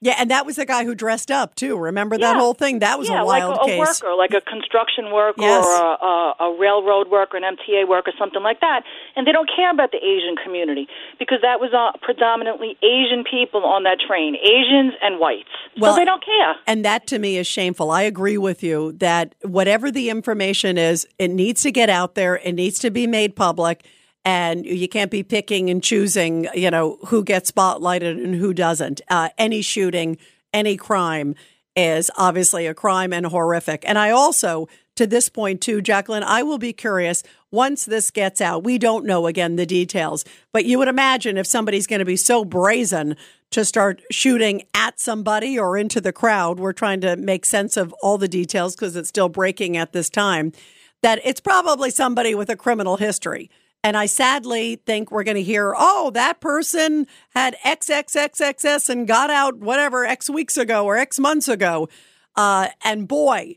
Yeah, 0.00 0.14
and 0.16 0.30
that 0.30 0.46
was 0.46 0.54
the 0.54 0.64
guy 0.64 0.84
who 0.84 0.94
dressed 0.94 1.28
up 1.28 1.56
too. 1.56 1.76
Remember 1.76 2.16
that 2.16 2.34
Yeah. 2.34 2.38
whole 2.38 2.54
thing? 2.54 2.78
That 2.78 3.00
was 3.00 3.08
yeah, 3.08 3.22
a 3.22 3.24
wild 3.26 3.56
like 3.56 3.58
a, 3.58 3.62
a 3.62 3.66
case. 3.66 3.78
worker, 4.02 4.14
like 4.14 4.30
a 4.30 4.40
construction 4.40 5.10
worker 5.10 5.42
Yes. 5.42 5.66
or 5.66 5.74
a, 5.74 5.90
a, 6.06 6.34
a 6.54 6.56
railroad 6.56 7.08
worker, 7.10 7.36
an 7.36 7.42
MTA 7.42 7.88
worker, 7.88 8.12
something 8.16 8.40
like 8.40 8.60
that. 8.60 8.84
And 9.16 9.26
they 9.26 9.32
don't 9.32 9.50
care 9.56 9.72
about 9.72 9.90
the 9.90 9.98
Asian 9.98 10.36
community 10.44 10.86
because 11.18 11.38
that 11.42 11.58
was 11.58 11.74
uh, 11.74 11.98
predominantly 12.00 12.78
Asian 12.80 13.24
people 13.28 13.64
on 13.64 13.82
that 13.90 13.98
train, 13.98 14.36
Asians 14.36 14.94
and 15.02 15.18
whites. 15.18 15.48
Well, 15.80 15.94
so 15.94 15.98
they 15.98 16.04
don't 16.04 16.24
care. 16.24 16.54
And 16.68 16.84
that 16.84 17.08
to 17.08 17.18
me 17.18 17.36
is 17.36 17.48
shameful. 17.48 17.90
I 17.90 18.02
agree 18.02 18.38
with 18.38 18.62
you 18.62 18.92
that 18.98 19.34
whatever 19.42 19.90
the 19.90 20.10
information 20.10 20.78
is, 20.78 21.08
it 21.18 21.32
needs 21.32 21.62
to 21.62 21.72
get 21.72 21.90
out 21.90 22.14
there. 22.14 22.36
It 22.36 22.52
needs 22.52 22.78
to 22.80 22.92
be 22.92 23.08
made 23.08 23.34
public. 23.34 23.84
And 24.28 24.66
you 24.66 24.88
can't 24.88 25.10
be 25.10 25.22
picking 25.22 25.70
and 25.70 25.82
choosing, 25.82 26.48
you 26.52 26.70
know, 26.70 26.98
who 27.06 27.24
gets 27.24 27.50
spotlighted 27.50 28.22
and 28.22 28.34
who 28.34 28.52
doesn't. 28.52 29.00
Uh, 29.08 29.30
any 29.38 29.62
shooting, 29.62 30.18
any 30.52 30.76
crime 30.76 31.34
is 31.74 32.10
obviously 32.14 32.66
a 32.66 32.74
crime 32.74 33.14
and 33.14 33.24
horrific. 33.24 33.84
And 33.86 33.98
I 33.98 34.10
also, 34.10 34.68
to 34.96 35.06
this 35.06 35.30
point 35.30 35.62
too, 35.62 35.80
Jacqueline, 35.80 36.24
I 36.24 36.42
will 36.42 36.58
be 36.58 36.74
curious 36.74 37.22
once 37.50 37.86
this 37.86 38.10
gets 38.10 38.42
out. 38.42 38.64
We 38.64 38.76
don't 38.76 39.06
know 39.06 39.26
again 39.26 39.56
the 39.56 39.64
details, 39.64 40.26
but 40.52 40.66
you 40.66 40.76
would 40.76 40.88
imagine 40.88 41.38
if 41.38 41.46
somebody's 41.46 41.86
going 41.86 42.00
to 42.00 42.04
be 42.04 42.16
so 42.16 42.44
brazen 42.44 43.16
to 43.52 43.64
start 43.64 44.02
shooting 44.10 44.62
at 44.74 45.00
somebody 45.00 45.58
or 45.58 45.78
into 45.78 46.02
the 46.02 46.12
crowd, 46.12 46.60
we're 46.60 46.74
trying 46.74 47.00
to 47.00 47.16
make 47.16 47.46
sense 47.46 47.78
of 47.78 47.94
all 48.02 48.18
the 48.18 48.28
details 48.28 48.76
because 48.76 48.94
it's 48.94 49.08
still 49.08 49.30
breaking 49.30 49.78
at 49.78 49.94
this 49.94 50.10
time, 50.10 50.52
that 51.00 51.18
it's 51.24 51.40
probably 51.40 51.88
somebody 51.88 52.34
with 52.34 52.50
a 52.50 52.56
criminal 52.56 52.98
history. 52.98 53.48
And 53.84 53.96
I 53.96 54.06
sadly 54.06 54.76
think 54.76 55.10
we're 55.10 55.24
going 55.24 55.36
to 55.36 55.42
hear, 55.42 55.74
oh, 55.76 56.10
that 56.14 56.40
person 56.40 57.06
had 57.30 57.56
XXXXS 57.64 58.88
and 58.88 59.06
got 59.06 59.30
out 59.30 59.58
whatever 59.58 60.04
X 60.04 60.28
weeks 60.28 60.56
ago 60.56 60.84
or 60.84 60.96
X 60.96 61.18
months 61.18 61.48
ago. 61.48 61.88
Uh, 62.34 62.68
and 62.84 63.06
boy, 63.06 63.56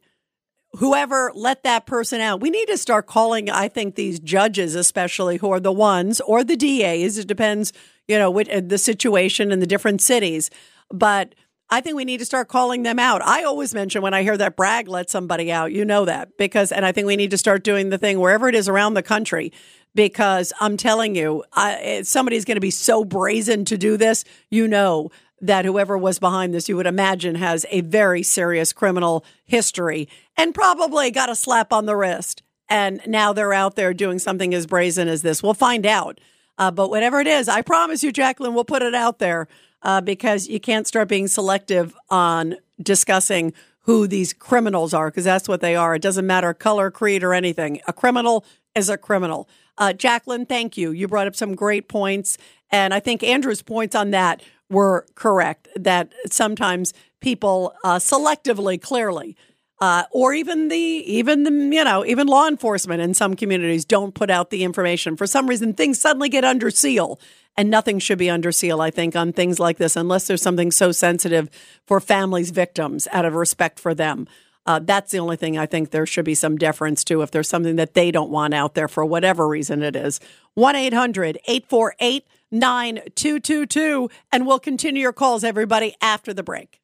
whoever 0.73 1.31
let 1.35 1.63
that 1.63 1.85
person 1.85 2.21
out, 2.21 2.39
we 2.39 2.49
need 2.49 2.67
to 2.67 2.77
start 2.77 3.07
calling, 3.07 3.49
I 3.49 3.67
think, 3.67 3.95
these 3.95 4.19
judges, 4.19 4.75
especially 4.75 5.37
who 5.37 5.51
are 5.51 5.59
the 5.59 5.71
ones, 5.71 6.21
or 6.21 6.43
the 6.43 6.55
DAs, 6.55 7.17
it 7.17 7.27
depends, 7.27 7.73
you 8.07 8.17
know, 8.17 8.39
uh, 8.39 8.61
the 8.63 8.77
situation 8.77 9.51
in 9.51 9.59
the 9.59 9.67
different 9.67 10.01
cities. 10.01 10.49
But 10.89 11.35
I 11.73 11.79
think 11.79 11.95
we 11.95 12.03
need 12.03 12.17
to 12.17 12.25
start 12.25 12.49
calling 12.49 12.83
them 12.83 12.99
out. 12.99 13.21
I 13.21 13.43
always 13.43 13.73
mention 13.73 14.01
when 14.01 14.13
I 14.13 14.23
hear 14.23 14.35
that 14.35 14.57
Bragg 14.57 14.89
let 14.89 15.09
somebody 15.09 15.53
out, 15.53 15.71
you 15.71 15.85
know 15.85 16.03
that 16.03 16.37
because, 16.37 16.73
and 16.73 16.85
I 16.85 16.91
think 16.91 17.07
we 17.07 17.15
need 17.15 17.31
to 17.31 17.37
start 17.37 17.63
doing 17.63 17.89
the 17.89 17.97
thing 17.97 18.19
wherever 18.19 18.49
it 18.49 18.55
is 18.55 18.67
around 18.67 18.93
the 18.93 19.01
country 19.01 19.53
because 19.95 20.51
I'm 20.59 20.75
telling 20.75 21.15
you, 21.15 21.45
I, 21.53 22.01
somebody's 22.03 22.43
going 22.43 22.57
to 22.57 22.61
be 22.61 22.71
so 22.71 23.05
brazen 23.05 23.63
to 23.65 23.77
do 23.77 23.95
this, 23.95 24.25
you 24.49 24.67
know 24.67 25.11
that 25.39 25.63
whoever 25.63 25.97
was 25.97 26.19
behind 26.19 26.53
this, 26.53 26.67
you 26.67 26.75
would 26.75 26.87
imagine, 26.87 27.35
has 27.35 27.65
a 27.69 27.81
very 27.81 28.21
serious 28.21 28.73
criminal 28.73 29.25
history 29.45 30.09
and 30.37 30.53
probably 30.53 31.09
got 31.09 31.29
a 31.29 31.35
slap 31.35 31.71
on 31.71 31.85
the 31.85 31.95
wrist. 31.95 32.43
And 32.69 33.01
now 33.07 33.33
they're 33.33 33.53
out 33.53 33.75
there 33.75 33.93
doing 33.93 34.19
something 34.19 34.53
as 34.53 34.67
brazen 34.67 35.07
as 35.07 35.21
this. 35.21 35.41
We'll 35.41 35.53
find 35.53 35.85
out. 35.85 36.19
Uh, 36.57 36.69
but 36.69 36.89
whatever 36.89 37.19
it 37.19 37.27
is, 37.27 37.49
I 37.49 37.61
promise 37.61 38.03
you, 38.03 38.11
Jacqueline, 38.11 38.53
we'll 38.53 38.65
put 38.65 38.83
it 38.83 38.93
out 38.93 39.19
there 39.19 39.47
uh, 39.83 40.01
because 40.01 40.47
you 40.47 40.59
can't 40.59 40.87
start 40.87 41.07
being 41.07 41.27
selective 41.27 41.95
on 42.09 42.55
discussing 42.81 43.53
who 43.81 44.07
these 44.07 44.33
criminals 44.33 44.93
are 44.93 45.09
because 45.09 45.23
that's 45.23 45.47
what 45.47 45.61
they 45.61 45.75
are. 45.75 45.95
It 45.95 46.01
doesn't 46.01 46.27
matter 46.27 46.53
color, 46.53 46.91
creed, 46.91 47.23
or 47.23 47.33
anything. 47.33 47.81
A 47.87 47.93
criminal 47.93 48.45
is 48.75 48.89
a 48.89 48.97
criminal. 48.97 49.49
Uh, 49.77 49.93
Jacqueline, 49.93 50.45
thank 50.45 50.77
you. 50.77 50.91
You 50.91 51.07
brought 51.07 51.27
up 51.27 51.35
some 51.35 51.55
great 51.55 51.87
points. 51.87 52.37
And 52.71 52.93
I 52.93 52.99
think 52.99 53.23
Andrew's 53.23 53.61
points 53.61 53.95
on 53.95 54.11
that 54.11 54.43
were 54.69 55.05
correct. 55.15 55.67
That 55.75 56.11
sometimes 56.29 56.93
people 57.19 57.73
uh, 57.83 57.95
selectively, 57.97 58.79
clearly, 58.79 59.35
uh, 59.81 60.03
or 60.11 60.33
even 60.33 60.67
the 60.67 60.77
even 60.77 61.43
the 61.43 61.51
you 61.51 61.83
know 61.83 62.05
even 62.05 62.27
law 62.27 62.47
enforcement 62.47 63.01
in 63.01 63.15
some 63.15 63.35
communities 63.35 63.83
don't 63.83 64.13
put 64.13 64.29
out 64.29 64.51
the 64.51 64.63
information 64.63 65.17
for 65.17 65.25
some 65.25 65.47
reason. 65.47 65.73
Things 65.73 65.99
suddenly 65.99 66.29
get 66.29 66.45
under 66.45 66.69
seal, 66.69 67.19
and 67.57 67.69
nothing 67.69 67.97
should 67.97 68.19
be 68.19 68.29
under 68.29 68.51
seal. 68.51 68.79
I 68.79 68.91
think 68.91 69.15
on 69.15 69.33
things 69.33 69.59
like 69.59 69.77
this, 69.77 69.95
unless 69.95 70.27
there's 70.27 70.41
something 70.41 70.71
so 70.71 70.91
sensitive 70.91 71.49
for 71.85 71.99
families, 71.99 72.51
victims, 72.51 73.07
out 73.11 73.25
of 73.25 73.33
respect 73.33 73.79
for 73.79 73.95
them. 73.95 74.27
Uh, 74.67 74.77
that's 74.77 75.11
the 75.11 75.17
only 75.17 75.35
thing 75.35 75.57
I 75.57 75.65
think 75.65 75.89
there 75.89 76.05
should 76.05 76.25
be 76.25 76.35
some 76.35 76.55
deference 76.55 77.03
to 77.05 77.23
if 77.23 77.31
there's 77.31 77.49
something 77.49 77.77
that 77.77 77.95
they 77.95 78.11
don't 78.11 78.29
want 78.29 78.53
out 78.53 78.75
there 78.75 78.87
for 78.87 79.03
whatever 79.03 79.47
reason 79.47 79.81
it 79.81 79.95
is. 79.95 80.19
1 80.53 80.75
800 80.75 81.39
848 81.47 82.27
9222. 82.51 84.09
And 84.31 84.45
we'll 84.45 84.59
continue 84.59 85.01
your 85.01 85.13
calls, 85.13 85.43
everybody, 85.43 85.95
after 85.99 86.31
the 86.33 86.43
break. 86.43 86.80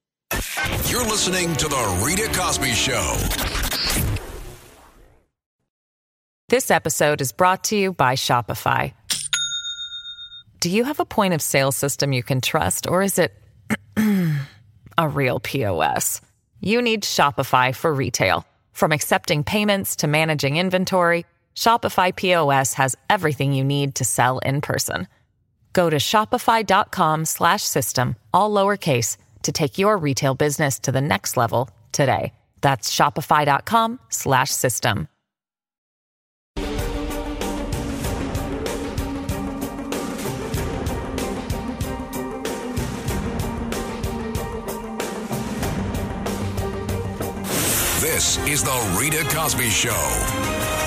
You're 0.97 1.05
listening 1.05 1.53
to 1.57 1.67
The 1.67 2.01
Rita 2.03 2.27
Cosby 2.33 2.71
Show. 2.71 3.17
This 6.49 6.71
episode 6.71 7.21
is 7.21 7.31
brought 7.31 7.65
to 7.65 7.75
you 7.77 7.93
by 7.93 8.15
Shopify. 8.15 8.93
Do 10.59 10.69
you 10.69 10.85
have 10.85 10.99
a 10.99 11.05
point 11.05 11.33
of 11.33 11.41
sale 11.41 11.71
system 11.71 12.13
you 12.13 12.23
can 12.23 12.41
trust, 12.41 12.87
or 12.87 13.03
is 13.03 13.19
it 13.19 13.31
a 14.97 15.07
real 15.07 15.39
POS? 15.39 16.21
You 16.61 16.81
need 16.81 17.03
Shopify 17.03 17.75
for 17.75 17.93
retail. 17.93 18.45
From 18.71 18.91
accepting 18.91 19.43
payments 19.43 19.97
to 19.97 20.07
managing 20.07 20.57
inventory, 20.57 21.25
Shopify 21.55 22.15
POS 22.15 22.73
has 22.75 22.95
everything 23.09 23.53
you 23.53 23.63
need 23.63 23.95
to 23.95 24.05
sell 24.05 24.39
in 24.39 24.61
person. 24.61 25.07
Go 25.73 25.89
to 25.89 25.97
shopify.com 25.97 27.25
slash 27.25 27.63
system, 27.63 28.15
all 28.33 28.49
lowercase, 28.51 29.17
to 29.43 29.51
take 29.51 29.77
your 29.77 29.97
retail 29.97 30.35
business 30.35 30.79
to 30.79 30.91
the 30.91 31.01
next 31.01 31.37
level 31.37 31.69
today. 31.91 32.33
That's 32.61 32.93
shopify.com 32.93 33.99
slash 34.09 34.51
system. 34.51 35.07
This 48.17 48.37
is 48.47 48.63
The 48.63 48.97
Rita 48.99 49.23
Cosby 49.35 49.69
Show. 49.69 50.86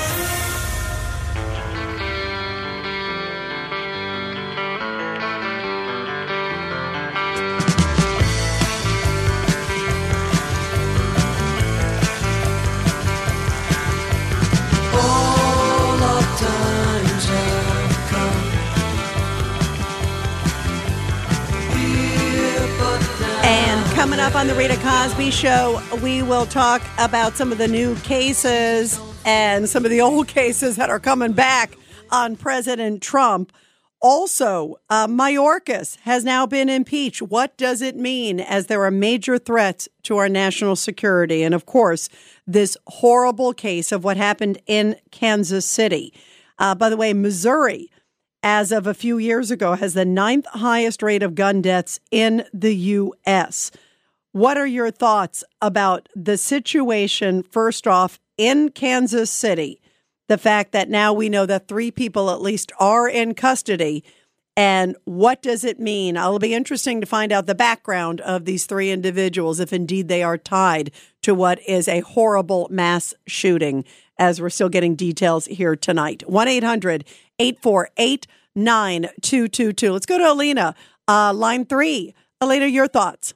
Coming 24.00 24.19
up 24.19 24.35
on 24.35 24.47
the 24.47 24.54
Rita 24.54 24.78
Cosby 24.78 25.30
Show, 25.30 25.78
we 26.02 26.23
will 26.23 26.47
talk 26.47 26.80
about 26.97 27.37
some 27.37 27.52
of 27.52 27.59
the 27.59 27.69
new 27.69 27.95
cases 27.97 28.99
and 29.26 29.69
some 29.69 29.85
of 29.85 29.90
the 29.90 30.00
old 30.00 30.26
cases 30.40 30.76
that 30.76 30.88
are 30.88 30.99
coming 30.99 31.33
back 31.33 31.76
on 32.11 32.35
President 32.35 33.02
Trump. 33.02 33.52
Also, 34.00 34.76
uh, 34.88 35.07
Mayorkas 35.07 35.99
has 36.04 36.25
now 36.25 36.47
been 36.47 36.71
impeached. 36.71 37.21
What 37.21 37.59
does 37.59 37.83
it 37.83 37.95
mean 37.95 38.40
as 38.40 38.69
there 38.69 38.83
are 38.87 38.90
major 38.90 39.37
threats 39.37 39.87
to 40.04 40.16
our 40.16 40.30
national 40.30 40.76
security? 40.76 41.42
And 41.42 41.54
of 41.54 41.66
course, 41.66 42.09
this 42.46 42.79
horrible 42.87 43.53
case 43.53 43.92
of 43.92 44.03
what 44.03 44.16
happened 44.16 44.62
in 44.66 44.96
Kansas 45.11 45.66
City. 45.66 46.14
Uh, 46.59 46.74
by 46.74 46.88
the 46.88 46.96
way, 46.96 47.12
Missouri 47.12 47.90
as 48.42 48.72
of 48.72 48.87
a 48.87 48.94
few 48.94 49.18
years 49.18 49.51
ago, 49.51 49.74
has 49.74 49.92
the 49.92 50.05
ninth 50.07 50.46
highest 50.46 51.03
rate 51.03 51.22
of 51.22 51.35
gun 51.35 51.61
deaths 51.61 52.01
in 52.11 52.42
the 52.55 52.74
U.S. 52.74 53.70
What 54.33 54.57
are 54.57 54.66
your 54.66 54.93
thoughts 54.93 55.43
about 55.61 56.09
the 56.14 56.37
situation, 56.37 57.43
first 57.43 57.88
off, 57.88 58.21
in 58.38 58.71
Kansas 58.71 59.31
City? 59.31 59.81
The 60.29 60.38
fact 60.38 60.71
that 60.71 60.88
now 60.88 61.12
we 61.12 61.29
know 61.29 61.47
that 61.47 61.66
three 61.66 61.90
people 61.90 62.31
at 62.31 62.40
least 62.40 62.71
are 62.79 63.09
in 63.09 63.35
custody. 63.35 64.05
And 64.57 64.97
what 65.05 65.43
does 65.43 65.64
it 65.64 65.81
mean? 65.81 66.16
It'll 66.16 66.38
be 66.38 66.55
interesting 66.55 67.01
to 67.01 67.07
find 67.09 67.33
out 67.33 67.47
the 67.47 67.57
background 67.57 68.21
of 68.21 68.45
these 68.45 68.66
three 68.66 68.93
individuals, 68.93 69.59
if 69.59 69.73
indeed 69.73 70.07
they 70.07 70.23
are 70.23 70.38
tied 70.38 70.93
to 71.23 71.35
what 71.35 71.59
is 71.66 71.88
a 71.88 72.01
horrible 72.01 72.69
mass 72.71 73.12
shooting, 73.27 73.85
as 74.16 74.40
we're 74.40 74.51
still 74.51 74.69
getting 74.69 74.95
details 74.95 75.47
here 75.47 75.75
tonight. 75.75 76.23
1 76.29 76.47
800 76.47 77.05
848 77.40 78.29
9222. 78.55 79.93
Let's 79.93 80.07
go 80.07 80.19
to 80.19 80.33
Alina, 80.33 80.77
uh, 81.09 81.33
line 81.35 81.64
three. 81.64 82.14
Alina, 82.40 82.66
your 82.66 82.87
thoughts. 82.87 83.35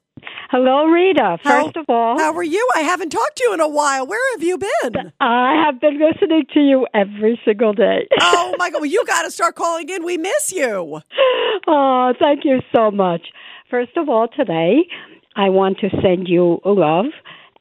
Hello, 0.57 0.85
Rita. 0.85 1.37
First 1.43 1.75
How- 1.75 1.81
of 1.81 1.87
all, 1.89 2.17
How 2.17 2.33
are 2.33 2.43
you? 2.45 2.65
I 2.77 2.83
haven't 2.83 3.11
talked 3.11 3.39
to 3.39 3.43
you 3.43 3.55
in 3.55 3.59
a 3.59 3.67
while. 3.67 4.07
Where 4.07 4.21
have 4.37 4.43
you 4.45 4.57
been? 4.57 5.13
I 5.19 5.61
have 5.67 5.81
been 5.81 5.99
listening 5.99 6.45
to 6.55 6.61
you 6.61 6.87
every 6.95 7.41
single 7.45 7.73
day. 7.73 8.07
Oh 8.21 8.55
my 8.57 8.71
God! 8.71 8.75
Well, 8.83 8.85
you 8.91 9.05
got 9.05 9.23
to 9.23 9.33
start 9.33 9.57
calling 9.57 9.89
in. 9.89 10.05
We 10.05 10.17
miss 10.17 10.53
you. 10.53 11.01
oh, 11.67 12.13
thank 12.21 12.45
you 12.45 12.61
so 12.73 12.93
much. 12.93 13.23
First 13.69 13.97
of 13.97 14.09
all, 14.09 14.29
today, 14.29 14.87
I 15.35 15.49
want 15.49 15.79
to 15.81 15.89
send 16.01 16.29
you 16.29 16.61
love 16.65 17.07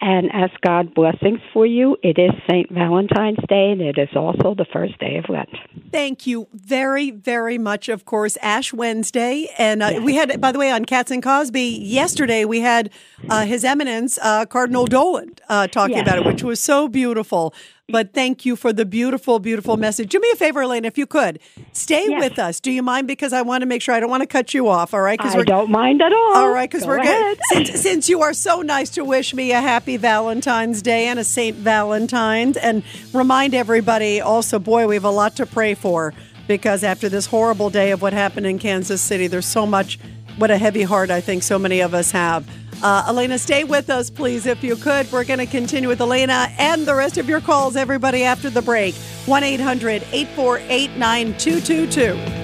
and 0.06 0.30
ask 0.34 0.60
God 0.62 0.94
blessings 0.94 1.40
for 1.54 1.66
you. 1.66 1.96
It 2.04 2.20
is 2.20 2.32
St. 2.50 2.70
Valentine's 2.70 3.38
Day, 3.48 3.72
and 3.72 3.82
it 3.82 3.98
is 3.98 4.10
also 4.16 4.54
the 4.54 4.66
first 4.72 5.00
day 5.00 5.16
of 5.16 5.30
Lent. 5.30 5.50
Thank 5.92 6.28
you 6.28 6.48
very, 6.54 7.10
very 7.12 7.58
much. 7.58 7.88
Of 7.88 8.04
course, 8.04 8.38
Ash 8.42 8.74
Wednesday, 8.74 9.48
and 9.58 9.82
uh, 9.82 10.02
we 10.04 10.16
had, 10.16 10.42
by 10.42 10.52
the 10.52 10.60
way, 10.60 10.72
on 10.72 10.84
Cats 10.84 11.10
and 11.10 11.24
Cosby 11.24 11.62
yesterday, 11.82 12.44
we 12.44 12.60
had 12.60 12.90
uh, 13.30 13.46
His 13.46 13.64
Eminence 13.64 14.20
uh, 14.22 14.46
Cardinal 14.46 14.86
Dolan 14.88 15.36
uh, 15.48 15.68
talking 15.68 15.96
Yes. 15.96 16.06
about 16.08 16.20
it, 16.20 16.26
which 16.26 16.44
was 16.44 16.60
so 16.60 16.90
beautiful. 16.90 17.54
But 17.90 18.14
thank 18.14 18.46
you 18.46 18.56
for 18.56 18.72
the 18.72 18.86
beautiful, 18.86 19.40
beautiful 19.40 19.76
message. 19.76 20.10
Do 20.10 20.20
me 20.20 20.30
a 20.32 20.38
favor, 20.38 20.62
Elaine, 20.62 20.86
if 20.86 20.98
you 20.98 21.06
could 21.06 21.40
stay 21.74 22.06
Yes. 22.08 22.22
with 22.24 22.40
us. 22.40 22.62
Do 22.62 22.72
you 22.72 22.82
mind? 22.82 23.08
Because 23.08 23.34
I 23.34 23.42
want 23.42 23.62
to 23.62 23.66
make 23.66 23.82
sure 23.82 23.94
I 23.94 24.00
don't 24.00 24.10
want 24.10 24.22
to 24.22 24.28
cut 24.28 24.54
you 24.54 24.70
off. 24.70 24.94
All 24.94 25.02
right? 25.02 25.20
Because 25.20 25.36
I 25.36 25.44
don't 25.44 25.70
mind 25.70 26.02
at 26.02 26.14
all. 26.14 26.34
All 26.38 26.50
right, 26.50 26.70
because 26.70 26.84
Go 26.84 26.92
we're 26.92 26.98
ahead. 27.00 27.38
good. 27.52 27.66
Since, 27.68 27.82
since 27.82 28.10
you 28.10 28.22
are 28.22 28.34
so 28.34 28.62
nice 28.62 28.90
to 28.92 29.04
wish 29.04 29.34
me 29.34 29.52
a 29.52 29.60
happy 29.60 29.98
Valentine's 29.98 30.82
Day 30.82 31.08
and 31.08 31.20
a 31.20 31.26
Saint 31.26 31.58
Valentine's, 31.58 32.56
and 32.56 32.84
remind 33.12 33.54
everybody 33.54 34.22
also, 34.22 34.60
boy, 34.60 34.88
we 34.88 34.96
have 34.96 35.04
a 35.04 35.10
lot 35.12 35.36
to 35.36 35.46
pray 35.46 35.74
for 35.74 36.14
because 36.48 36.86
after 36.86 37.10
this 37.10 37.26
horrible 37.26 37.70
day 37.70 37.92
of 37.92 38.02
what 38.02 38.14
happened 38.14 38.46
in 38.46 38.60
Kansas 38.60 39.02
City, 39.02 39.28
there's 39.28 39.46
so 39.46 39.66
much. 39.66 40.00
What 40.38 40.50
a 40.50 40.58
heavy 40.58 40.82
heart 40.82 41.12
I 41.12 41.22
think 41.22 41.44
so 41.44 41.60
many 41.60 41.82
of 41.82 41.94
us 41.94 42.12
have. 42.12 42.48
Uh, 42.82 43.06
Elena, 43.08 43.38
stay 43.38 43.64
with 43.64 43.90
us, 43.90 44.10
please, 44.10 44.46
if 44.46 44.64
you 44.64 44.76
could. 44.76 45.10
We're 45.12 45.24
going 45.24 45.40
to 45.40 45.46
continue 45.46 45.88
with 45.88 46.02
Elena 46.02 46.50
and 46.58 46.86
the 46.86 46.96
rest 46.96 47.18
of 47.18 47.30
your 47.30 47.40
calls, 47.40 47.76
everybody, 47.76 48.24
after 48.24 48.50
the 48.50 48.62
break. 48.62 48.96
1 49.26 49.44
800 49.44 50.04
848 50.12 50.98
9222. 50.98 52.44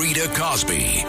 Rita 0.00 0.28
Cosby 0.34 1.01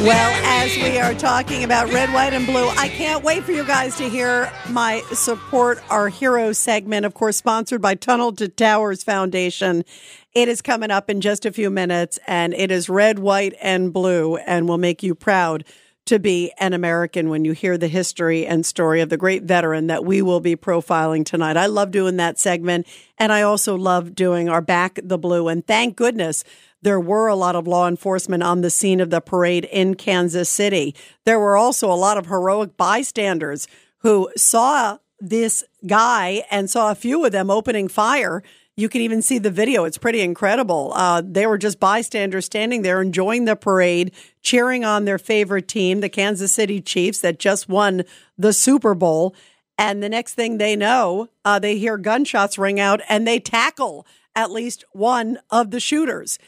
Well, 0.00 0.62
as 0.62 0.74
we 0.76 0.96
are 0.96 1.12
talking 1.12 1.62
about 1.62 1.92
red, 1.92 2.10
white, 2.14 2.32
and 2.32 2.46
blue, 2.46 2.66
I 2.70 2.88
can't 2.88 3.22
wait 3.22 3.44
for 3.44 3.52
you 3.52 3.66
guys 3.66 3.98
to 3.98 4.08
hear 4.08 4.50
my 4.70 5.02
support 5.12 5.78
our 5.90 6.08
hero 6.08 6.52
segment, 6.54 7.04
of 7.04 7.12
course, 7.12 7.36
sponsored 7.36 7.82
by 7.82 7.96
Tunnel 7.96 8.32
to 8.36 8.48
Towers 8.48 9.02
Foundation. 9.02 9.84
It 10.32 10.48
is 10.48 10.62
coming 10.62 10.90
up 10.90 11.10
in 11.10 11.20
just 11.20 11.44
a 11.44 11.52
few 11.52 11.68
minutes, 11.68 12.18
and 12.26 12.54
it 12.54 12.70
is 12.70 12.88
red, 12.88 13.18
white, 13.18 13.54
and 13.60 13.92
blue, 13.92 14.36
and 14.36 14.66
will 14.66 14.78
make 14.78 15.02
you 15.02 15.14
proud 15.14 15.64
to 16.06 16.18
be 16.18 16.50
an 16.58 16.72
American 16.72 17.28
when 17.28 17.44
you 17.44 17.52
hear 17.52 17.76
the 17.76 17.86
history 17.86 18.46
and 18.46 18.64
story 18.64 19.02
of 19.02 19.10
the 19.10 19.18
great 19.18 19.42
veteran 19.42 19.88
that 19.88 20.04
we 20.04 20.22
will 20.22 20.40
be 20.40 20.56
profiling 20.56 21.26
tonight. 21.26 21.58
I 21.58 21.66
love 21.66 21.90
doing 21.90 22.16
that 22.16 22.38
segment, 22.38 22.86
and 23.18 23.30
I 23.30 23.42
also 23.42 23.76
love 23.76 24.14
doing 24.14 24.48
our 24.48 24.62
Back 24.62 24.98
the 25.02 25.18
Blue. 25.18 25.48
And 25.48 25.66
thank 25.66 25.94
goodness 25.94 26.42
there 26.82 27.00
were 27.00 27.28
a 27.28 27.36
lot 27.36 27.56
of 27.56 27.66
law 27.66 27.86
enforcement 27.86 28.42
on 28.42 28.60
the 28.60 28.70
scene 28.70 29.00
of 29.00 29.10
the 29.10 29.20
parade 29.20 29.64
in 29.66 29.94
Kansas 29.94 30.48
City. 30.48 30.94
There 31.24 31.38
were 31.38 31.56
also 31.56 31.92
a 31.92 31.94
lot 31.94 32.18
of 32.18 32.26
heroic 32.26 32.76
bystanders 32.76 33.68
who 33.98 34.30
saw 34.36 34.98
this 35.20 35.62
guy 35.86 36.44
and 36.50 36.70
saw 36.70 36.90
a 36.90 36.94
few 36.94 37.24
of 37.24 37.32
them 37.32 37.50
opening 37.50 37.88
fire. 37.88 38.42
You 38.76 38.88
can 38.88 39.02
even 39.02 39.20
see 39.20 39.38
the 39.38 39.50
video. 39.50 39.84
It's 39.84 39.98
pretty 39.98 40.22
incredible. 40.22 40.92
Uh, 40.94 41.22
they 41.22 41.46
were 41.46 41.58
just 41.58 41.78
bystanders 41.78 42.46
standing 42.46 42.80
there 42.80 43.02
enjoying 43.02 43.44
the 43.44 43.56
parade, 43.56 44.12
cheering 44.40 44.84
on 44.84 45.04
their 45.04 45.18
favorite 45.18 45.68
team, 45.68 46.00
the 46.00 46.08
Kansas 46.08 46.52
City 46.52 46.80
Chiefs, 46.80 47.20
that 47.20 47.38
just 47.38 47.68
won 47.68 48.04
the 48.38 48.54
Super 48.54 48.94
Bowl. 48.94 49.34
And 49.76 50.02
the 50.02 50.08
next 50.08 50.34
thing 50.34 50.56
they 50.56 50.76
know, 50.76 51.28
uh, 51.44 51.58
they 51.58 51.76
hear 51.76 51.98
gunshots 51.98 52.58
ring 52.58 52.80
out 52.80 53.00
and 53.08 53.26
they 53.26 53.38
tackle 53.38 54.06
at 54.34 54.50
least 54.50 54.84
one 54.92 55.38
of 55.50 55.70
the 55.70 55.80
shooters. 55.80 56.38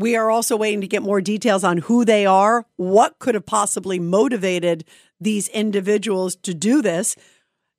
We 0.00 0.16
are 0.16 0.30
also 0.30 0.56
waiting 0.56 0.80
to 0.80 0.86
get 0.86 1.02
more 1.02 1.20
details 1.20 1.62
on 1.62 1.76
who 1.76 2.06
they 2.06 2.24
are, 2.24 2.64
what 2.76 3.18
could 3.18 3.34
have 3.34 3.44
possibly 3.44 3.98
motivated 3.98 4.82
these 5.20 5.48
individuals 5.48 6.36
to 6.36 6.54
do 6.54 6.80
this. 6.80 7.16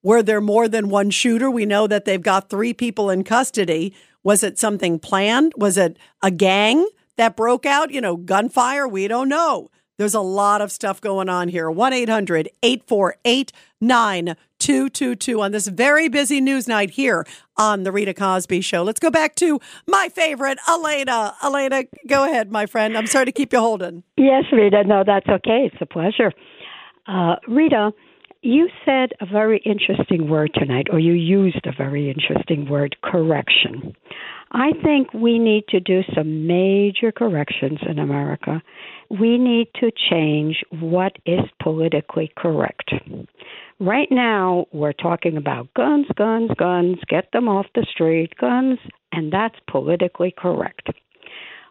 Were 0.03 0.21
there 0.21 0.39
more 0.39 0.67
than 0.67 0.89
one 0.89 1.09
shooter? 1.09 1.49
We 1.49 1.65
know 1.65 1.87
that 1.87 2.05
they've 2.05 2.21
got 2.21 2.47
three 2.47 2.75
people 2.75 3.09
in 3.09 3.23
custody. 3.23 3.95
Was 4.23 4.43
it 4.43 4.59
something 4.59 4.99
planned? 4.99 5.53
Was 5.57 5.79
it 5.79 5.97
a 6.21 6.29
gang 6.29 6.87
that 7.17 7.35
broke 7.35 7.65
out? 7.65 7.89
You 7.89 8.01
know, 8.01 8.17
gunfire? 8.17 8.87
We 8.87 9.07
don't 9.07 9.27
know. 9.27 9.69
There's 9.97 10.13
a 10.13 10.21
lot 10.21 10.61
of 10.61 10.71
stuff 10.71 11.01
going 11.01 11.27
on 11.27 11.47
here. 11.47 11.71
1 11.71 11.91
800 11.91 12.49
848 12.61 13.51
9222 14.61 15.41
on 15.41 15.51
this 15.51 15.67
very 15.67 16.07
busy 16.07 16.39
news 16.39 16.67
night 16.67 16.91
here 16.91 17.25
on 17.57 17.81
The 17.81 17.91
Rita 17.91 18.13
Cosby 18.13 18.61
Show. 18.61 18.83
Let's 18.83 18.99
go 18.99 19.09
back 19.09 19.33
to 19.35 19.59
my 19.87 20.09
favorite, 20.09 20.59
Elena. 20.69 21.33
Elena, 21.43 21.85
go 22.07 22.25
ahead, 22.25 22.51
my 22.51 22.67
friend. 22.67 22.95
I'm 22.95 23.07
sorry 23.07 23.25
to 23.25 23.31
keep 23.31 23.53
you 23.53 23.59
holding. 23.59 24.03
Yes, 24.17 24.43
Rita. 24.51 24.83
No, 24.83 25.03
that's 25.03 25.27
okay. 25.27 25.71
It's 25.71 25.81
a 25.81 25.87
pleasure. 25.87 26.31
Uh, 27.07 27.37
Rita, 27.47 27.91
you 28.43 28.69
said 28.85 29.13
a 29.19 29.25
very 29.25 29.63
interesting 29.65 30.29
word 30.29 30.51
tonight, 30.53 30.87
or 30.91 30.99
you 30.99 31.13
used 31.13 31.65
a 31.65 31.71
very 31.75 32.11
interesting 32.11 32.69
word 32.69 32.95
correction. 33.03 33.95
I 34.51 34.73
think 34.83 35.11
we 35.11 35.39
need 35.39 35.63
to 35.69 35.79
do 35.79 36.01
some 36.13 36.45
major 36.45 37.11
corrections 37.11 37.79
in 37.89 37.97
America. 37.97 38.61
We 39.09 39.39
need 39.39 39.69
to 39.79 39.89
change 40.11 40.57
what 40.69 41.13
is 41.25 41.39
politically 41.63 42.31
correct. 42.37 42.91
Right 43.81 44.09
now, 44.11 44.67
we're 44.71 44.93
talking 44.93 45.37
about 45.37 45.73
guns, 45.73 46.05
guns, 46.15 46.51
guns, 46.55 46.97
get 47.09 47.31
them 47.33 47.49
off 47.49 47.65
the 47.73 47.83
street, 47.91 48.31
guns, 48.39 48.77
and 49.11 49.33
that's 49.33 49.55
politically 49.67 50.31
correct. 50.37 50.89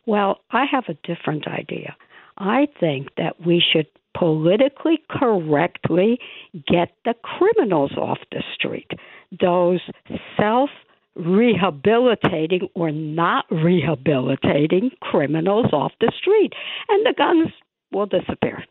Well, 0.07 0.41
I 0.51 0.65
have 0.65 0.87
a 0.89 0.99
different 1.07 1.47
idea. 1.47 1.95
I 2.37 2.67
think 2.81 3.11
that 3.17 3.47
we 3.47 3.63
should 3.73 3.87
politically 4.19 5.01
correctly 5.09 6.19
get 6.67 6.91
the 7.05 7.15
criminals 7.23 7.93
off 7.97 8.19
the 8.33 8.43
street, 8.57 8.91
those 9.41 9.79
self 10.37 10.71
rehabilitating 11.15 12.69
or 12.75 12.91
not 12.91 13.45
rehabilitating 13.53 14.91
criminals 15.01 15.67
off 15.73 15.93
the 16.01 16.11
street, 16.21 16.55
and 16.89 17.07
the 17.07 17.15
guns 17.17 17.53
will 17.93 18.07
disappear. 18.07 18.65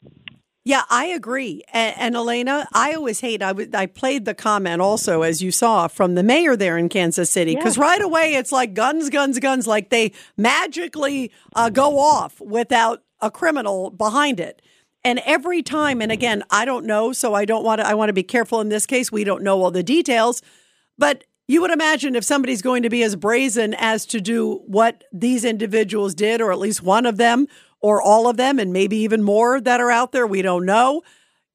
Yeah, 0.69 0.83
I 0.87 1.05
agree. 1.07 1.63
And, 1.73 1.95
and 1.97 2.15
Elena, 2.15 2.67
I 2.73 2.93
always 2.93 3.21
hate. 3.21 3.41
I, 3.41 3.47
w- 3.47 3.71
I 3.73 3.87
played 3.87 4.25
the 4.25 4.35
comment 4.35 4.81
also, 4.83 5.23
as 5.23 5.41
you 5.41 5.51
saw 5.51 5.87
from 5.87 6.13
the 6.13 6.21
mayor 6.21 6.55
there 6.55 6.77
in 6.77 6.89
Kansas 6.89 7.31
City, 7.31 7.55
because 7.55 7.75
Yeah. 7.75 7.83
right 7.85 8.01
away 8.03 8.35
it's 8.35 8.51
like 8.51 8.75
guns, 8.75 9.09
guns, 9.09 9.39
guns, 9.39 9.65
like 9.65 9.89
they 9.89 10.11
magically 10.37 11.31
uh, 11.55 11.71
go 11.71 11.97
off 11.97 12.39
without 12.39 13.01
a 13.19 13.31
criminal 13.31 13.89
behind 13.89 14.39
it. 14.39 14.61
And 15.03 15.19
every 15.25 15.63
time, 15.63 16.01
and 16.03 16.11
again, 16.11 16.43
I 16.51 16.65
don't 16.65 16.85
know, 16.85 17.13
so 17.13 17.33
I 17.33 17.45
don't 17.45 17.63
want 17.63 17.81
to. 17.81 17.87
I 17.87 17.95
want 17.95 18.09
to 18.09 18.13
be 18.13 18.21
careful 18.21 18.61
in 18.61 18.69
this 18.69 18.85
case. 18.85 19.11
We 19.11 19.23
don't 19.23 19.41
know 19.43 19.63
all 19.63 19.71
the 19.71 19.81
details, 19.81 20.41
but 20.99 21.23
you 21.47 21.61
would 21.61 21.71
imagine 21.71 22.15
if 22.15 22.23
somebody's 22.23 22.61
going 22.61 22.83
to 22.83 22.89
be 22.89 23.01
as 23.01 23.15
brazen 23.15 23.73
as 23.79 24.05
to 24.05 24.21
do 24.21 24.61
what 24.67 25.03
these 25.11 25.43
individuals 25.45 26.13
did, 26.13 26.41
or 26.41 26.51
at 26.51 26.59
least 26.59 26.83
one 26.83 27.07
of 27.07 27.17
them, 27.17 27.47
or 27.81 28.01
all 28.01 28.27
of 28.27 28.37
them, 28.37 28.59
and 28.59 28.73
maybe 28.73 28.97
even 28.97 29.23
more 29.23 29.61
that 29.61 29.79
are 29.79 29.91
out 29.91 30.11
there, 30.11 30.27
we 30.27 30.41
don't 30.41 30.65
know. 30.65 31.01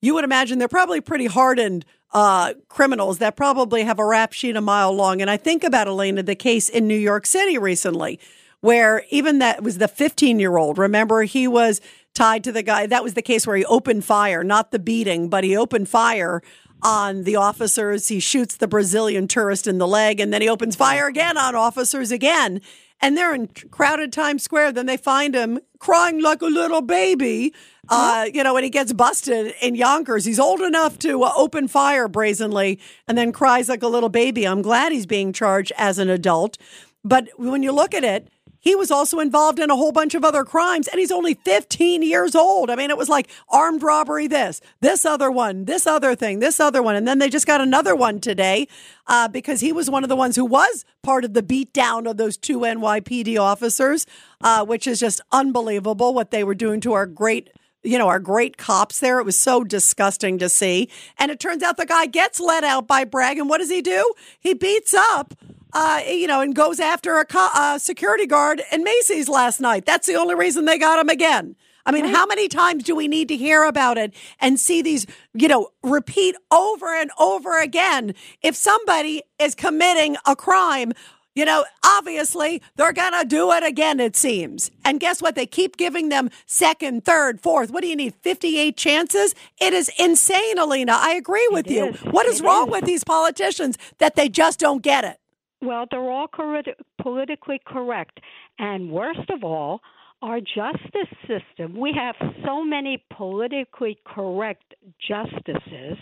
You 0.00 0.14
would 0.14 0.24
imagine 0.24 0.58
they're 0.58 0.68
probably 0.68 1.00
pretty 1.00 1.26
hardened 1.26 1.84
uh, 2.12 2.54
criminals 2.68 3.18
that 3.18 3.36
probably 3.36 3.82
have 3.82 3.98
a 3.98 4.06
rap 4.06 4.32
sheet 4.32 4.56
a 4.56 4.60
mile 4.60 4.92
long. 4.92 5.20
And 5.20 5.28
I 5.28 5.36
think 5.36 5.64
about 5.64 5.88
Elena, 5.88 6.22
the 6.22 6.36
case 6.36 6.68
in 6.68 6.86
New 6.86 6.96
York 6.96 7.26
City 7.26 7.58
recently, 7.58 8.20
where 8.60 9.04
even 9.10 9.40
that 9.40 9.62
was 9.62 9.78
the 9.78 9.88
15 9.88 10.38
year 10.38 10.56
old. 10.56 10.78
Remember, 10.78 11.24
he 11.24 11.48
was 11.48 11.80
tied 12.14 12.44
to 12.44 12.52
the 12.52 12.62
guy. 12.62 12.86
That 12.86 13.02
was 13.02 13.14
the 13.14 13.22
case 13.22 13.46
where 13.46 13.56
he 13.56 13.64
opened 13.64 14.04
fire, 14.04 14.44
not 14.44 14.70
the 14.70 14.78
beating, 14.78 15.28
but 15.28 15.42
he 15.42 15.56
opened 15.56 15.88
fire 15.88 16.40
on 16.82 17.24
the 17.24 17.36
officers. 17.36 18.08
He 18.08 18.20
shoots 18.20 18.56
the 18.56 18.68
Brazilian 18.68 19.26
tourist 19.26 19.66
in 19.66 19.78
the 19.78 19.86
leg, 19.86 20.20
and 20.20 20.32
then 20.32 20.40
he 20.40 20.48
opens 20.48 20.76
fire 20.76 21.08
again 21.08 21.36
on 21.36 21.54
officers 21.56 22.12
again. 22.12 22.60
And 23.00 23.16
they're 23.16 23.34
in 23.34 23.48
crowded 23.48 24.12
Times 24.12 24.44
Square. 24.44 24.72
Then 24.72 24.86
they 24.86 24.96
find 24.96 25.34
him 25.34 25.58
crying 25.84 26.22
like 26.22 26.40
a 26.40 26.46
little 26.46 26.80
baby. 26.80 27.52
Uh, 27.90 28.26
you 28.32 28.42
know, 28.42 28.54
when 28.54 28.64
he 28.64 28.70
gets 28.70 28.94
busted 28.94 29.52
in 29.60 29.74
Yonkers, 29.74 30.24
he's 30.24 30.40
old 30.40 30.62
enough 30.62 30.98
to 30.98 31.22
uh, 31.22 31.32
open 31.36 31.68
fire 31.68 32.08
brazenly 32.08 32.80
and 33.06 33.18
then 33.18 33.32
cries 33.32 33.68
like 33.68 33.82
a 33.82 33.86
little 33.86 34.08
baby. 34.08 34.46
I'm 34.46 34.62
glad 34.62 34.92
he's 34.92 35.04
being 35.04 35.30
charged 35.30 35.72
as 35.76 35.98
an 35.98 36.08
adult. 36.08 36.56
But 37.04 37.28
when 37.36 37.62
you 37.62 37.70
look 37.70 37.92
at 37.92 38.02
it, 38.02 38.28
he 38.64 38.74
was 38.74 38.90
also 38.90 39.20
involved 39.20 39.60
in 39.60 39.70
a 39.70 39.76
whole 39.76 39.92
bunch 39.92 40.14
of 40.14 40.24
other 40.24 40.42
crimes 40.42 40.88
and 40.88 40.98
he's 40.98 41.12
only 41.12 41.34
15 41.34 42.02
years 42.02 42.34
old. 42.34 42.70
I 42.70 42.76
mean, 42.76 42.90
it 42.90 42.96
was 42.96 43.10
like 43.10 43.30
armed 43.50 43.82
robbery, 43.82 44.26
this, 44.26 44.62
this 44.80 45.04
other 45.04 45.30
one, 45.30 45.66
this 45.66 45.86
other 45.86 46.14
thing, 46.14 46.38
this 46.38 46.58
other 46.58 46.82
one. 46.82 46.96
And 46.96 47.06
then 47.06 47.18
they 47.18 47.28
just 47.28 47.46
got 47.46 47.60
another 47.60 47.94
one 47.94 48.20
today 48.20 48.66
uh, 49.06 49.28
because 49.28 49.60
he 49.60 49.70
was 49.70 49.90
one 49.90 50.02
of 50.02 50.08
the 50.08 50.16
ones 50.16 50.34
who 50.34 50.46
was 50.46 50.86
part 51.02 51.24
of 51.24 51.34
the 51.34 51.42
beatdown 51.42 52.10
of 52.10 52.16
those 52.16 52.38
two 52.38 52.60
NYPD 52.60 53.38
officers, 53.38 54.06
uh, 54.40 54.64
which 54.64 54.86
is 54.86 54.98
just 54.98 55.20
unbelievable 55.30 56.14
what 56.14 56.30
they 56.30 56.42
were 56.42 56.54
doing 56.54 56.80
to 56.80 56.94
our 56.94 57.06
great 57.06 57.50
you 57.86 57.98
know, 57.98 58.08
our 58.08 58.18
great 58.18 58.56
cops 58.56 58.98
there. 58.98 59.20
It 59.20 59.24
was 59.24 59.38
so 59.38 59.62
disgusting 59.62 60.38
to 60.38 60.48
see. 60.48 60.88
And 61.18 61.30
it 61.30 61.38
turns 61.38 61.62
out 61.62 61.76
the 61.76 61.84
guy 61.84 62.06
gets 62.06 62.40
let 62.40 62.64
out 62.64 62.86
by 62.86 63.04
Bragg. 63.04 63.36
And 63.36 63.46
what 63.46 63.58
does 63.58 63.68
he 63.68 63.82
do? 63.82 64.14
He 64.40 64.54
beats 64.54 64.94
up, 64.94 65.34
uh, 65.74 66.00
you 66.06 66.26
know, 66.28 66.40
and 66.40 66.54
goes 66.54 66.80
after 66.80 67.18
a 67.18 67.26
co- 67.26 67.50
uh, 67.54 67.78
security 67.78 68.26
guard 68.26 68.62
in 68.72 68.84
Macy's 68.84 69.28
last 69.28 69.60
night. 69.60 69.86
That's 69.86 70.06
the 70.06 70.14
only 70.16 70.34
reason 70.36 70.64
they 70.66 70.78
got 70.78 70.98
him 70.98 71.08
again. 71.10 71.56
I 71.86 71.92
mean, 71.92 72.06
how 72.06 72.26
many 72.26 72.48
times 72.48 72.84
do 72.84 72.96
we 72.96 73.08
need 73.08 73.28
to 73.28 73.36
hear 73.36 73.64
about 73.64 73.98
it 73.98 74.14
and 74.40 74.58
see 74.58 74.82
these, 74.82 75.06
you 75.34 75.48
know, 75.48 75.68
repeat 75.82 76.36
over 76.50 76.86
and 76.94 77.10
over 77.18 77.60
again? 77.60 78.14
If 78.42 78.56
somebody 78.56 79.22
is 79.38 79.54
committing 79.54 80.16
a 80.26 80.34
crime, 80.36 80.92
you 81.34 81.44
know, 81.44 81.66
obviously 81.84 82.62
they're 82.76 82.92
going 82.94 83.12
to 83.20 83.26
do 83.26 83.52
it 83.52 83.64
again, 83.64 84.00
it 84.00 84.16
seems. 84.16 84.70
And 84.84 85.00
guess 85.00 85.20
what? 85.20 85.34
They 85.34 85.46
keep 85.46 85.76
giving 85.76 86.08
them 86.08 86.30
second, 86.46 87.04
third, 87.04 87.40
fourth. 87.42 87.70
What 87.70 87.82
do 87.82 87.88
you 87.88 87.96
need? 87.96 88.14
58 88.22 88.76
chances? 88.78 89.34
It 89.60 89.74
is 89.74 89.90
insane, 89.98 90.58
Alina. 90.58 90.92
I 90.98 91.14
agree 91.14 91.48
with 91.50 91.70
you. 91.70 91.88
is. 91.88 92.00
What 92.00 92.26
is 92.26 92.40
It 92.40 92.44
wrong 92.44 92.68
is. 92.68 92.72
with 92.72 92.84
these 92.86 93.04
politicians 93.04 93.76
that 93.98 94.16
they 94.16 94.28
just 94.30 94.58
don't 94.60 94.82
get 94.82 95.04
it? 95.04 95.18
Well, 95.64 95.86
they're 95.90 96.10
all 96.10 96.28
correct, 96.28 96.68
politically 97.00 97.60
correct. 97.66 98.20
And 98.58 98.90
worst 98.90 99.30
of 99.30 99.44
all, 99.44 99.80
our 100.22 100.40
justice 100.40 101.12
system, 101.22 101.78
we 101.78 101.92
have 101.94 102.14
so 102.44 102.64
many 102.64 103.02
politically 103.16 103.98
correct 104.06 104.74
justices 105.06 105.98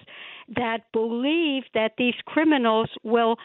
that 0.57 0.79
believe 0.93 1.65
that 1.75 1.93
these 1.99 2.15
criminals 2.27 2.89
will 3.03 3.37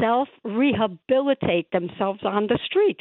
self 0.00 0.28
rehabilitate 0.44 1.70
themselves 1.72 2.20
on 2.24 2.46
the 2.46 2.58
street. 2.64 3.00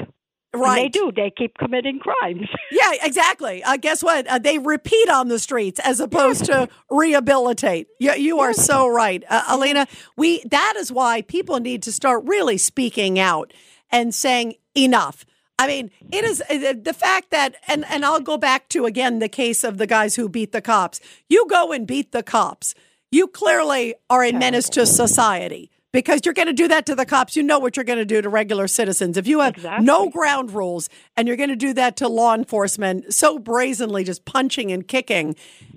And 0.53 0.77
they 0.77 0.89
do. 0.89 1.11
They 1.11 1.31
keep 1.35 1.57
committing 1.57 1.99
crimes. 1.99 2.47
Yeah, 2.71 2.91
exactly. 3.03 3.63
Uh, 3.63 3.77
guess 3.77 4.03
what? 4.03 4.25
Uh, 4.25 4.39
they 4.39 4.57
repeat 4.57 5.07
on 5.07 5.27
the 5.27 5.37
streets 5.37 5.79
as 5.83 5.99
opposed 5.99 6.45
to 6.45 6.67
rehabilitate. 6.89 7.87
You, 7.99 8.13
you 8.13 8.39
are 8.39 8.51
so 8.53 8.87
right, 8.87 9.23
uh, 9.29 9.43
Elena. 9.51 9.85
We 10.17 10.43
that 10.49 10.73
is 10.77 10.91
why 10.91 11.21
people 11.21 11.59
need 11.59 11.83
to 11.83 11.91
start 11.91 12.23
really 12.25 12.57
speaking 12.57 13.19
out 13.19 13.53
and 13.91 14.13
saying 14.13 14.55
enough. 14.75 15.23
I 15.59 15.67
mean, 15.67 15.91
it 16.11 16.25
is 16.25 16.41
uh, 16.41 16.73
the 16.81 16.93
fact 16.93 17.29
that, 17.29 17.55
and, 17.67 17.85
and 17.89 18.03
I'll 18.03 18.19
go 18.19 18.37
back 18.37 18.69
to 18.69 18.85
again 18.85 19.19
the 19.19 19.29
case 19.29 19.63
of 19.63 19.77
the 19.77 19.87
guys 19.87 20.15
who 20.15 20.27
beat 20.27 20.51
the 20.51 20.61
cops. 20.61 20.99
You 21.29 21.45
go 21.47 21.71
and 21.71 21.85
beat 21.85 22.11
the 22.11 22.23
cops. 22.23 22.73
You 23.11 23.27
clearly 23.27 23.93
are 24.09 24.23
a 24.23 24.31
menace 24.31 24.67
to 24.69 24.87
society 24.87 25.69
because 25.93 26.21
you're 26.25 26.33
going 26.33 26.47
to 26.47 26.53
do 26.53 26.67
that 26.67 26.85
to 26.87 26.95
the 26.95 27.05
cops. 27.05 27.37
You 27.37 27.43
know 27.43 27.59
what 27.59 27.77
you're 27.77 27.85
going 27.85 27.99
to 27.99 28.05
do 28.05 28.21
to 28.21 28.27
regular 28.27 28.67
citizens. 28.67 29.15
If 29.15 29.27
you 29.27 29.39
have 29.39 29.55
Exactly. 29.55 29.85
no 29.85 30.09
ground 30.09 30.51
rules 30.51 30.89
and 31.15 31.27
you're 31.27 31.37
going 31.37 31.49
to 31.49 31.55
do 31.55 31.73
that 31.75 31.95
to 31.97 32.09
law 32.09 32.33
enforcement 32.33 33.13
so 33.13 33.39
brazenly, 33.39 34.03
just 34.03 34.25
punching 34.25 34.71
and 34.71 34.85
kicking. 34.85 35.35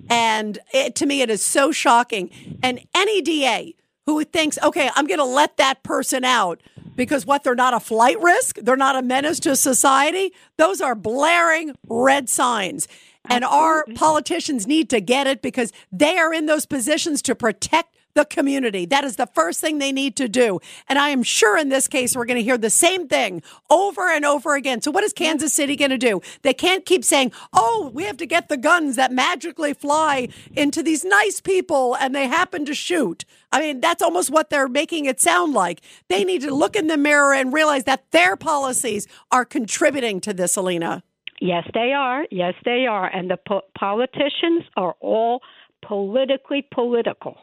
And 0.09 0.59
it, 0.73 0.95
to 0.95 1.05
me, 1.05 1.21
it 1.21 1.29
is 1.29 1.45
so 1.45 1.71
shocking. 1.71 2.59
And 2.61 2.81
any 2.95 3.21
DA 3.21 3.75
who 4.07 4.23
thinks, 4.23 4.57
okay, 4.63 4.89
I'm 4.95 5.05
going 5.05 5.19
to 5.19 5.23
let 5.23 5.57
that 5.57 5.83
person 5.83 6.25
out 6.25 6.61
because 6.95 7.25
what? 7.25 7.43
They're 7.43 7.53
not 7.55 7.75
a 7.75 7.79
flight 7.79 8.19
risk, 8.19 8.57
they're 8.57 8.75
not 8.75 8.95
a 8.95 9.03
menace 9.03 9.39
to 9.41 9.55
society. 9.55 10.33
Those 10.57 10.81
are 10.81 10.95
blaring 10.95 11.75
red 11.87 12.27
signs. 12.27 12.87
And 13.29 13.43
our 13.43 13.85
politicians 13.95 14.65
need 14.65 14.89
to 14.89 15.01
get 15.01 15.27
it 15.27 15.41
because 15.41 15.73
they 15.91 16.17
are 16.17 16.33
in 16.33 16.45
those 16.45 16.65
positions 16.65 17.21
to 17.23 17.35
protect 17.35 17.96
the 18.17 18.25
community. 18.25 18.85
That 18.85 19.03
is 19.03 19.15
the 19.15 19.27
first 19.27 19.61
thing 19.61 19.77
they 19.77 19.91
need 19.91 20.15
to 20.17 20.27
do. 20.27 20.59
And 20.89 20.97
I 20.99 21.09
am 21.09 21.23
sure 21.23 21.57
in 21.57 21.69
this 21.69 21.87
case, 21.87 22.15
we're 22.15 22.25
going 22.25 22.37
to 22.37 22.43
hear 22.43 22.57
the 22.57 22.69
same 22.69 23.07
thing 23.07 23.43
over 23.69 24.09
and 24.09 24.25
over 24.25 24.55
again. 24.55 24.81
So, 24.81 24.91
what 24.91 25.03
is 25.03 25.13
Kansas 25.13 25.53
City 25.53 25.75
going 25.75 25.91
to 25.91 25.97
do? 25.97 26.21
They 26.41 26.53
can't 26.53 26.85
keep 26.85 27.05
saying, 27.05 27.31
oh, 27.53 27.91
we 27.93 28.03
have 28.03 28.17
to 28.17 28.25
get 28.25 28.49
the 28.49 28.57
guns 28.57 28.95
that 28.95 29.11
magically 29.11 29.73
fly 29.73 30.29
into 30.55 30.81
these 30.81 31.05
nice 31.05 31.39
people 31.39 31.95
and 31.95 32.13
they 32.13 32.27
happen 32.27 32.65
to 32.65 32.73
shoot. 32.73 33.23
I 33.51 33.61
mean, 33.61 33.79
that's 33.79 34.01
almost 34.01 34.31
what 34.31 34.49
they're 34.49 34.67
making 34.67 35.05
it 35.05 35.21
sound 35.21 35.53
like. 35.53 35.81
They 36.09 36.23
need 36.23 36.41
to 36.41 36.53
look 36.53 36.75
in 36.75 36.87
the 36.87 36.97
mirror 36.97 37.33
and 37.33 37.53
realize 37.53 37.83
that 37.83 38.11
their 38.11 38.35
policies 38.35 39.07
are 39.31 39.45
contributing 39.45 40.19
to 40.21 40.33
this, 40.33 40.57
Alina. 40.57 41.03
Yes, 41.39 41.65
they 41.73 41.93
are. 41.93 42.25
Yes, 42.31 42.55
they 42.65 42.87
are. 42.89 43.05
And 43.05 43.29
the 43.29 43.37
po- 43.37 43.61
politicians 43.77 44.63
are 44.75 44.95
all 44.99 45.41
politically 45.85 46.67
political. 46.73 47.37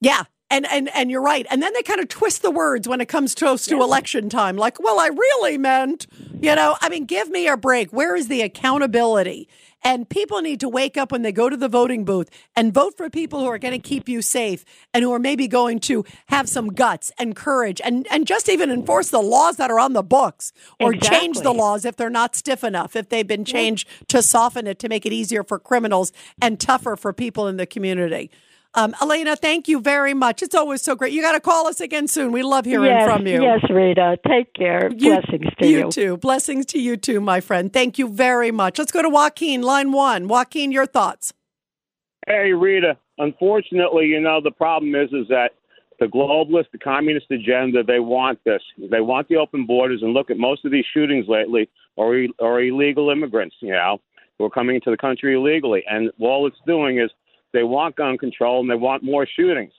Yeah. 0.00 0.24
And, 0.50 0.66
and 0.66 0.88
and 0.94 1.10
you're 1.10 1.20
right. 1.20 1.46
And 1.50 1.62
then 1.62 1.74
they 1.74 1.82
kind 1.82 2.00
of 2.00 2.08
twist 2.08 2.40
the 2.40 2.50
words 2.50 2.88
when 2.88 3.02
it 3.02 3.06
comes 3.06 3.34
close 3.34 3.66
to 3.66 3.82
election 3.82 4.30
time. 4.30 4.56
Like, 4.56 4.80
well, 4.82 4.98
I 4.98 5.08
really 5.08 5.58
meant, 5.58 6.06
you 6.40 6.54
know, 6.54 6.78
I 6.80 6.88
mean, 6.88 7.04
give 7.04 7.28
me 7.28 7.46
a 7.48 7.56
break. 7.58 7.92
Where 7.92 8.16
is 8.16 8.28
the 8.28 8.40
accountability? 8.40 9.46
And 9.84 10.08
people 10.08 10.40
need 10.40 10.60
to 10.60 10.68
wake 10.68 10.96
up 10.96 11.12
when 11.12 11.22
they 11.22 11.32
go 11.32 11.48
to 11.48 11.56
the 11.56 11.68
voting 11.68 12.04
booth 12.04 12.30
and 12.56 12.72
vote 12.74 12.96
for 12.96 13.08
people 13.10 13.40
who 13.40 13.46
are 13.46 13.58
going 13.58 13.80
to 13.80 13.88
keep 13.88 14.08
you 14.08 14.22
safe 14.22 14.64
and 14.92 15.04
who 15.04 15.12
are 15.12 15.20
maybe 15.20 15.46
going 15.46 15.80
to 15.80 16.04
have 16.28 16.48
some 16.48 16.68
guts 16.68 17.12
and 17.18 17.36
courage 17.36 17.80
and, 17.84 18.06
and 18.10 18.26
just 18.26 18.48
even 18.48 18.70
enforce 18.70 19.10
the 19.10 19.20
laws 19.20 19.56
that 19.56 19.70
are 19.70 19.78
on 19.78 19.92
the 19.92 20.02
books 20.02 20.52
or 20.80 20.94
change 20.94 21.40
the 21.40 21.52
laws 21.52 21.84
if 21.84 21.94
they're 21.94 22.10
not 22.10 22.34
stiff 22.34 22.64
enough, 22.64 22.96
if 22.96 23.08
they've 23.08 23.26
been 23.26 23.44
changed 23.44 23.86
to 24.08 24.22
soften 24.22 24.66
it 24.66 24.78
to 24.80 24.88
make 24.88 25.06
it 25.06 25.12
easier 25.12 25.44
for 25.44 25.58
criminals 25.58 26.10
and 26.42 26.58
tougher 26.58 26.96
for 26.96 27.12
people 27.12 27.46
in 27.46 27.56
the 27.56 27.66
community. 27.66 28.30
Um, 28.74 28.94
Elena, 29.00 29.34
thank 29.34 29.66
you 29.66 29.80
very 29.80 30.14
much. 30.14 30.42
It's 30.42 30.54
always 30.54 30.82
so 30.82 30.94
great. 30.94 31.12
You 31.12 31.22
got 31.22 31.32
to 31.32 31.40
call 31.40 31.66
us 31.66 31.80
again 31.80 32.06
soon. 32.06 32.32
We 32.32 32.42
love 32.42 32.66
hearing 32.66 32.90
yes, 32.90 33.08
from 33.08 33.26
you. 33.26 33.42
Yes, 33.42 33.60
Rita. 33.70 34.18
Take 34.26 34.52
care. 34.54 34.90
You- 34.94 35.14
Blessings 35.16 35.54
to 35.58 35.66
you. 35.66 35.78
You 35.78 35.90
too. 35.90 36.16
Blessings 36.18 36.66
to 36.66 36.78
you 36.78 36.96
too, 36.96 37.20
my 37.20 37.40
friend. 37.40 37.72
Thank 37.72 37.98
you 37.98 38.08
very 38.08 38.50
much. 38.50 38.78
Let's 38.78 38.92
go 38.92 39.02
to 39.02 39.08
Joaquin, 39.08 39.62
line 39.62 39.92
one. 39.92 40.28
Joaquin, 40.28 40.70
your 40.70 40.86
thoughts. 40.86 41.32
Hey, 42.26 42.52
Rita. 42.52 42.98
Unfortunately, 43.16 44.06
you 44.06 44.20
know 44.20 44.40
the 44.42 44.50
problem 44.50 44.94
is 44.94 45.08
is 45.12 45.26
that 45.28 45.52
the 45.98 46.06
globalist, 46.06 46.66
the 46.70 46.78
communist 46.78 47.26
agenda, 47.30 47.82
they 47.82 47.98
want 47.98 48.38
this. 48.44 48.62
They 48.76 49.00
want 49.00 49.28
the 49.28 49.36
open 49.36 49.66
borders, 49.66 50.02
and 50.02 50.12
look 50.12 50.30
at 50.30 50.36
most 50.36 50.64
of 50.64 50.70
these 50.70 50.84
shootings 50.92 51.26
lately 51.26 51.68
are 51.96 52.26
are 52.40 52.62
illegal 52.62 53.10
immigrants. 53.10 53.56
You 53.60 53.72
know, 53.72 54.00
who 54.38 54.44
are 54.44 54.50
coming 54.50 54.76
into 54.76 54.90
the 54.90 54.96
country 54.96 55.34
illegally, 55.34 55.82
and 55.88 56.12
all 56.20 56.46
it's 56.46 56.60
doing 56.66 56.98
is 56.98 57.10
they 57.52 57.62
want 57.62 57.96
gun 57.96 58.18
control 58.18 58.60
and 58.60 58.70
they 58.70 58.74
want 58.74 59.02
more 59.02 59.26
shootings. 59.26 59.72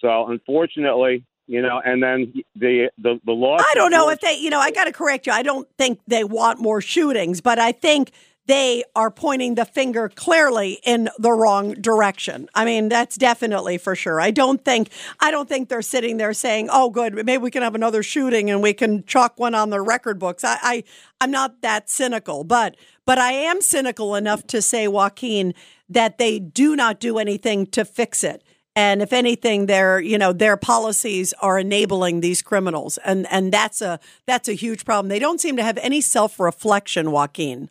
So, 0.00 0.28
unfortunately, 0.28 1.24
you 1.46 1.60
know, 1.60 1.80
and 1.84 2.02
then 2.02 2.32
the 2.54 2.90
the 2.98 3.20
the 3.24 3.32
law. 3.32 3.56
I 3.58 3.72
don't 3.74 3.90
know 3.90 4.08
if 4.08 4.20
they, 4.20 4.38
you 4.38 4.50
know, 4.50 4.60
I 4.60 4.70
got 4.70 4.84
to 4.84 4.92
correct 4.92 5.26
you. 5.26 5.32
I 5.32 5.42
don't 5.42 5.68
think 5.76 6.00
they 6.06 6.24
want 6.24 6.60
more 6.60 6.80
shootings, 6.80 7.40
but 7.40 7.58
I 7.58 7.72
think 7.72 8.12
they 8.46 8.82
are 8.96 9.10
pointing 9.10 9.54
the 9.54 9.64
finger 9.64 10.08
clearly 10.08 10.80
in 10.84 11.08
the 11.18 11.32
wrong 11.32 11.74
direction. 11.74 12.48
I 12.54 12.64
mean, 12.64 12.88
that's 12.88 13.16
definitely 13.16 13.78
for 13.78 13.94
sure. 13.94 14.20
I 14.20 14.30
don't 14.30 14.64
think 14.64 14.90
I 15.20 15.30
don't 15.30 15.48
think 15.48 15.68
they're 15.68 15.82
sitting 15.82 16.16
there 16.16 16.32
saying, 16.32 16.68
"Oh, 16.72 16.90
good, 16.90 17.14
maybe 17.14 17.38
we 17.38 17.50
can 17.50 17.62
have 17.62 17.74
another 17.74 18.02
shooting 18.02 18.50
and 18.50 18.62
we 18.62 18.72
can 18.72 19.04
chalk 19.04 19.38
one 19.38 19.54
on 19.54 19.70
the 19.70 19.80
record 19.80 20.18
books." 20.18 20.42
I, 20.42 20.58
I 20.62 20.84
I'm 21.20 21.30
not 21.30 21.62
that 21.62 21.90
cynical, 21.90 22.44
but 22.44 22.76
but 23.06 23.18
I 23.18 23.32
am 23.32 23.60
cynical 23.60 24.14
enough 24.14 24.46
to 24.48 24.62
say, 24.62 24.88
Joaquin, 24.88 25.54
that 25.88 26.18
they 26.18 26.38
do 26.38 26.76
not 26.76 27.00
do 27.00 27.18
anything 27.18 27.66
to 27.66 27.84
fix 27.84 28.24
it. 28.24 28.42
And 28.76 29.02
if 29.02 29.12
anything, 29.12 29.66
their 29.66 30.00
you 30.00 30.16
know 30.16 30.32
their 30.32 30.56
policies 30.56 31.34
are 31.42 31.58
enabling 31.58 32.20
these 32.20 32.40
criminals, 32.40 32.98
and 32.98 33.26
and 33.30 33.52
that's 33.52 33.82
a 33.82 33.98
that's 34.26 34.48
a 34.48 34.54
huge 34.54 34.84
problem. 34.84 35.08
They 35.08 35.18
don't 35.18 35.40
seem 35.40 35.56
to 35.56 35.62
have 35.62 35.76
any 35.78 36.00
self 36.00 36.38
reflection, 36.38 37.10
Joaquin. 37.10 37.68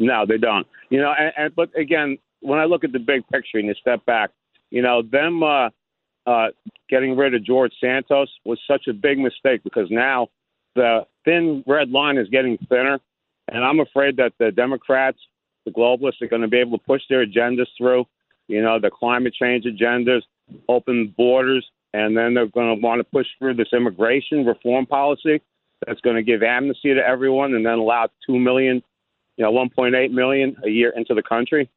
No, 0.00 0.24
they 0.26 0.38
don't. 0.38 0.66
You 0.88 1.00
know, 1.00 1.12
and, 1.16 1.32
and 1.36 1.54
but 1.54 1.68
again, 1.78 2.18
when 2.40 2.58
I 2.58 2.64
look 2.64 2.82
at 2.82 2.92
the 2.92 2.98
big 2.98 3.22
picture 3.28 3.58
and 3.58 3.68
you 3.68 3.74
step 3.74 4.04
back, 4.06 4.30
you 4.70 4.82
know, 4.82 5.02
them 5.02 5.42
uh, 5.42 5.68
uh, 6.26 6.48
getting 6.88 7.16
rid 7.16 7.34
of 7.34 7.44
George 7.44 7.72
Santos 7.80 8.30
was 8.44 8.58
such 8.66 8.88
a 8.88 8.94
big 8.94 9.18
mistake 9.18 9.62
because 9.62 9.88
now 9.90 10.28
the 10.74 11.06
thin 11.24 11.62
red 11.66 11.90
line 11.90 12.16
is 12.16 12.28
getting 12.28 12.56
thinner, 12.68 12.98
and 13.48 13.62
I'm 13.62 13.78
afraid 13.80 14.16
that 14.16 14.32
the 14.38 14.50
Democrats, 14.50 15.18
the 15.66 15.70
globalists, 15.70 16.22
are 16.22 16.28
going 16.28 16.42
to 16.42 16.48
be 16.48 16.58
able 16.58 16.78
to 16.78 16.84
push 16.84 17.02
their 17.10 17.24
agendas 17.24 17.66
through. 17.76 18.06
You 18.48 18.62
know, 18.62 18.80
the 18.80 18.90
climate 18.90 19.34
change 19.34 19.64
agendas, 19.64 20.22
open 20.68 21.14
borders, 21.16 21.66
and 21.92 22.16
then 22.16 22.32
they're 22.34 22.46
going 22.46 22.74
to 22.74 22.82
want 22.82 23.00
to 23.00 23.04
push 23.04 23.26
through 23.38 23.54
this 23.54 23.68
immigration 23.72 24.46
reform 24.46 24.86
policy 24.86 25.42
that's 25.86 26.00
going 26.00 26.16
to 26.16 26.22
give 26.22 26.42
amnesty 26.42 26.94
to 26.94 27.00
everyone 27.06 27.54
and 27.54 27.66
then 27.66 27.78
allow 27.78 28.08
two 28.26 28.38
million 28.38 28.82
you 29.40 29.46
know, 29.46 29.52
1.8 29.52 30.10
million 30.10 30.54
a 30.62 30.68
year 30.68 30.92
into 30.94 31.14
the 31.14 31.22
country. 31.22 31.70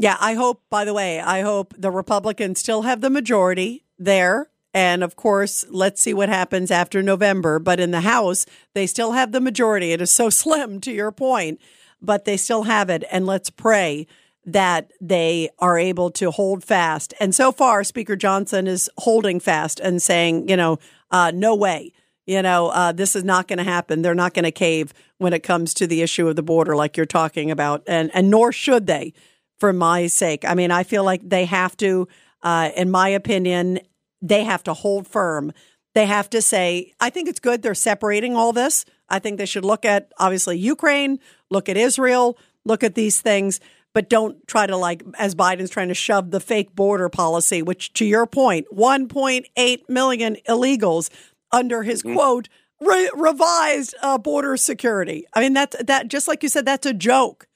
Yeah, 0.00 0.16
I 0.20 0.34
hope. 0.34 0.62
By 0.68 0.84
the 0.84 0.92
way, 0.92 1.20
I 1.20 1.42
hope 1.42 1.74
the 1.78 1.92
Republicans 1.92 2.58
still 2.58 2.82
have 2.82 3.00
the 3.00 3.08
majority 3.08 3.84
there. 3.98 4.50
And 4.74 5.04
of 5.04 5.14
course, 5.14 5.64
let's 5.70 6.02
see 6.02 6.12
what 6.12 6.28
happens 6.28 6.72
after 6.72 7.02
November. 7.04 7.60
But 7.60 7.78
in 7.78 7.92
the 7.92 8.00
House, 8.00 8.46
they 8.74 8.88
still 8.88 9.12
have 9.12 9.30
the 9.30 9.40
majority. 9.40 9.92
It 9.92 10.02
is 10.02 10.10
so 10.10 10.28
slim, 10.42 10.80
to 10.80 10.92
your 10.92 11.12
point, 11.12 11.60
but 12.02 12.24
they 12.24 12.36
still 12.36 12.64
have 12.64 12.90
it. 12.90 13.04
And 13.12 13.26
let's 13.26 13.48
pray 13.48 14.08
that 14.44 14.90
they 15.00 15.48
are 15.60 15.78
able 15.78 16.10
to 16.10 16.32
hold 16.32 16.64
fast. 16.64 17.14
And 17.20 17.32
so 17.32 17.52
far, 17.52 17.84
Speaker 17.84 18.16
Johnson 18.16 18.66
is 18.66 18.90
holding 18.98 19.38
fast 19.38 19.78
and 19.78 20.02
saying, 20.02 20.48
you 20.48 20.56
know, 20.56 20.78
uh, 21.12 21.30
no 21.32 21.54
way. 21.54 21.92
You 22.26 22.42
know, 22.42 22.68
uh, 22.68 22.92
this 22.92 23.14
is 23.14 23.22
not 23.22 23.46
going 23.46 23.58
to 23.58 23.64
happen. 23.64 24.02
They're 24.02 24.14
not 24.14 24.34
going 24.34 24.44
to 24.44 24.50
cave 24.50 24.92
when 25.18 25.32
it 25.32 25.42
comes 25.42 25.72
to 25.74 25.86
the 25.86 26.02
issue 26.02 26.28
of 26.28 26.36
the 26.36 26.42
border, 26.42 26.74
like 26.74 26.96
you're 26.96 27.06
talking 27.06 27.50
about, 27.50 27.82
and 27.86 28.10
and 28.12 28.30
nor 28.30 28.52
should 28.52 28.86
they, 28.86 29.12
for 29.58 29.72
my 29.72 30.08
sake. 30.08 30.44
I 30.44 30.54
mean, 30.54 30.70
I 30.70 30.82
feel 30.82 31.04
like 31.04 31.28
they 31.28 31.44
have 31.44 31.76
to, 31.78 32.08
uh, 32.42 32.70
in 32.76 32.90
my 32.90 33.08
opinion, 33.08 33.78
they 34.20 34.44
have 34.44 34.64
to 34.64 34.74
hold 34.74 35.06
firm. 35.06 35.52
They 35.94 36.06
have 36.06 36.28
to 36.30 36.42
say, 36.42 36.92
I 37.00 37.10
think 37.10 37.28
it's 37.28 37.40
good 37.40 37.62
they're 37.62 37.74
separating 37.74 38.36
all 38.36 38.52
this. 38.52 38.84
I 39.08 39.18
think 39.18 39.38
they 39.38 39.46
should 39.46 39.64
look 39.64 39.84
at 39.84 40.12
obviously 40.18 40.58
Ukraine, 40.58 41.20
look 41.48 41.68
at 41.68 41.76
Israel, 41.76 42.36
look 42.64 42.82
at 42.82 42.94
these 42.94 43.20
things, 43.20 43.60
but 43.94 44.10
don't 44.10 44.46
try 44.46 44.66
to 44.66 44.76
like 44.76 45.02
as 45.18 45.34
Biden's 45.34 45.70
trying 45.70 45.88
to 45.88 45.94
shove 45.94 46.32
the 46.32 46.40
fake 46.40 46.74
border 46.74 47.08
policy, 47.08 47.62
which 47.62 47.92
to 47.94 48.04
your 48.04 48.26
point, 48.26 48.66
1.8 48.70 49.88
million 49.88 50.36
illegals 50.48 51.08
under 51.56 51.82
his 51.82 52.02
quote 52.02 52.48
re- 52.80 53.10
revised 53.14 53.94
uh, 54.02 54.18
border 54.18 54.56
security. 54.56 55.24
I 55.32 55.40
mean 55.40 55.54
that's 55.54 55.82
that 55.82 56.08
just 56.08 56.28
like 56.28 56.42
you 56.42 56.48
said 56.48 56.66
that's 56.66 56.86
a 56.86 56.94
joke. 56.94 57.46